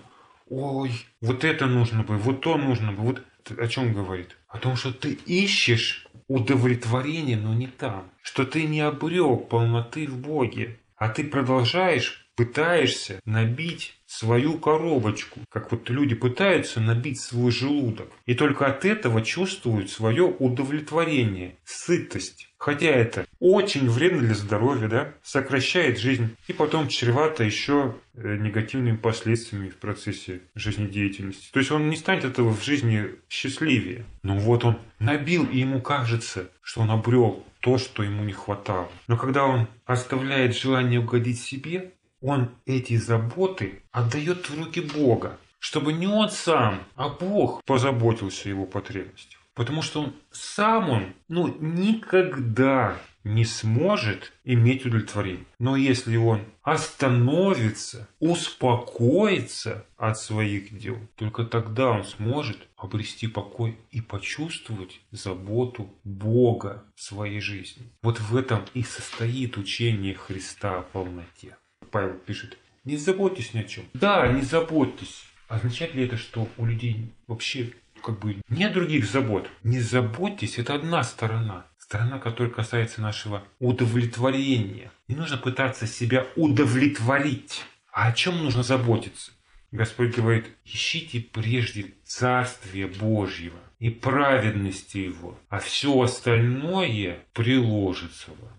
ой, 0.49 0.93
вот 1.21 1.45
это 1.45 1.67
нужно 1.67 2.03
бы, 2.03 2.17
вот 2.17 2.41
то 2.41 2.57
нужно 2.57 2.93
бы, 2.93 3.03
вот 3.03 3.23
о 3.59 3.69
чем 3.69 3.93
говорит? 3.93 4.37
О 4.57 4.59
том, 4.59 4.75
что 4.75 4.91
ты 4.91 5.19
ищешь 5.27 6.09
удовлетворение, 6.29 7.37
но 7.37 7.53
не 7.53 7.67
там. 7.67 8.11
Что 8.23 8.47
ты 8.47 8.65
не 8.65 8.81
обрел 8.81 9.37
полноты 9.37 10.07
в 10.07 10.17
Боге. 10.17 10.81
А 10.97 11.11
ты 11.11 11.25
продолжаешь, 11.25 12.27
пытаешься 12.37 13.21
набить 13.27 13.99
свою 14.07 14.59
коробочку. 14.59 15.41
Как 15.51 15.71
вот 15.71 15.91
люди 15.91 16.15
пытаются 16.15 16.81
набить 16.81 17.21
свой 17.21 17.51
желудок. 17.51 18.11
И 18.25 18.33
только 18.33 18.65
от 18.67 18.87
этого 18.87 19.21
чувствуют 19.21 19.91
свое 19.91 20.25
удовлетворение, 20.25 21.59
сытость. 21.63 22.45
Хотя 22.59 22.87
это 22.87 23.27
очень 23.39 23.89
вредно 23.89 24.21
для 24.21 24.35
здоровья, 24.35 24.89
да, 24.89 25.15
сокращает 25.23 25.99
жизнь 25.99 26.37
и 26.49 26.53
потом 26.53 26.89
чревато 26.89 27.45
еще 27.45 27.97
э, 28.15 28.37
негативными 28.37 28.97
последствиями 28.97 29.69
в 29.69 29.77
процессе 29.77 30.41
жизнедеятельности. 30.55 31.51
То 31.53 31.59
есть 31.59 31.71
он 31.71 31.91
не 31.91 31.97
станет 31.97 32.25
этого 32.25 32.55
в 32.55 32.65
жизни 32.65 33.11
счастливее. 33.29 34.05
Но 34.23 34.39
вот 34.39 34.65
он 34.65 34.79
набил, 34.99 35.45
и 35.45 35.59
ему 35.59 35.81
кажется, 35.83 36.51
что 36.63 36.81
он 36.81 36.91
обрел 36.91 37.45
то, 37.61 37.79
что 37.79 38.03
ему 38.03 38.25
не 38.25 38.33
хватало. 38.33 38.91
Но 39.07 39.17
когда 39.17 39.45
он 39.45 39.69
оставляет 39.85 40.57
желание 40.57 41.01
угодить 41.01 41.41
себе, 41.41 41.93
он 42.23 42.51
эти 42.65 42.97
заботы 42.97 43.83
отдает 43.93 44.49
в 44.49 44.59
руки 44.59 44.81
Бога, 44.81 45.39
чтобы 45.59 45.93
не 45.93 46.07
он 46.07 46.31
сам, 46.31 46.83
а 46.95 47.09
Бог 47.09 47.63
позаботился 47.65 48.49
о 48.49 48.51
его 48.51 48.67
потребностях. 48.67 49.41
Потому 49.57 49.81
что 49.81 50.13
сам 50.31 50.91
он, 50.91 51.15
ну, 51.29 51.49
никогда 51.61 52.99
не 53.25 53.47
сможет 53.47 54.35
иметь 54.45 54.85
удовлетворение. 54.85 55.47
Но 55.59 55.77
если 55.77 56.17
он 56.19 56.43
остановится, 56.63 58.07
успокоится 58.21 59.87
от 59.97 60.19
своих 60.19 60.79
дел, 60.79 60.99
только 61.17 61.45
тогда 61.45 61.89
он 61.89 62.05
сможет 62.05 62.69
обрести 62.77 63.29
покой 63.29 63.79
и 63.91 64.03
почувствовать 64.03 65.01
заботу 65.11 65.91
Бога 66.05 66.85
в 66.95 67.03
своей 67.03 67.41
жизни. 67.41 67.91
Вот 68.03 68.21
в 68.21 68.37
этом 68.37 68.63
и 68.75 68.83
состоит 68.83 69.57
учение 69.57 70.15
Христа 70.15 70.81
о 70.81 70.83
полноте. 70.83 71.57
Павел 71.91 72.19
пишет, 72.19 72.59
не 72.85 72.99
заботьтесь 72.99 73.55
ни 73.55 73.61
о 73.61 73.65
чем. 73.65 73.85
Да, 73.95 74.29
не 74.29 74.43
заботьтесь. 74.43 75.25
Означает 75.49 75.95
ли 75.95 76.05
это, 76.05 76.19
что 76.19 76.47
у 76.59 76.67
людей 76.67 77.11
вообще 77.27 77.73
как 78.07 78.21
бы 78.21 78.37
нет 78.49 78.73
других 78.73 79.05
забот? 79.05 79.51
Не 79.65 79.81
заботьтесь, 79.81 80.59
это 80.59 80.75
одна 80.75 81.03
сторона. 81.03 81.67
Сторона, 81.77 82.21
которая 82.21 82.53
касается 82.55 83.03
нашего 83.03 83.43
удовлетворения. 83.59 84.93
Не 85.09 85.17
нужно 85.17 85.39
пытаться 85.39 85.89
себя 85.89 86.25
удовлетворить. 86.37 87.65
А 87.91 88.07
о 88.07 88.13
чем 88.13 88.45
нужно 88.45 88.63
заботиться? 88.63 89.33
Господь 89.73 90.15
говорит, 90.15 90.47
ищите 90.65 91.19
прежде 91.19 91.95
Царствие 92.05 92.87
Божьего 92.87 93.59
и 93.81 93.91
праведности 93.91 94.99
Его, 94.99 95.37
а 95.49 95.59
все 95.59 96.01
остальное 96.01 97.19
приложится 97.33 98.31
вам. 98.41 98.53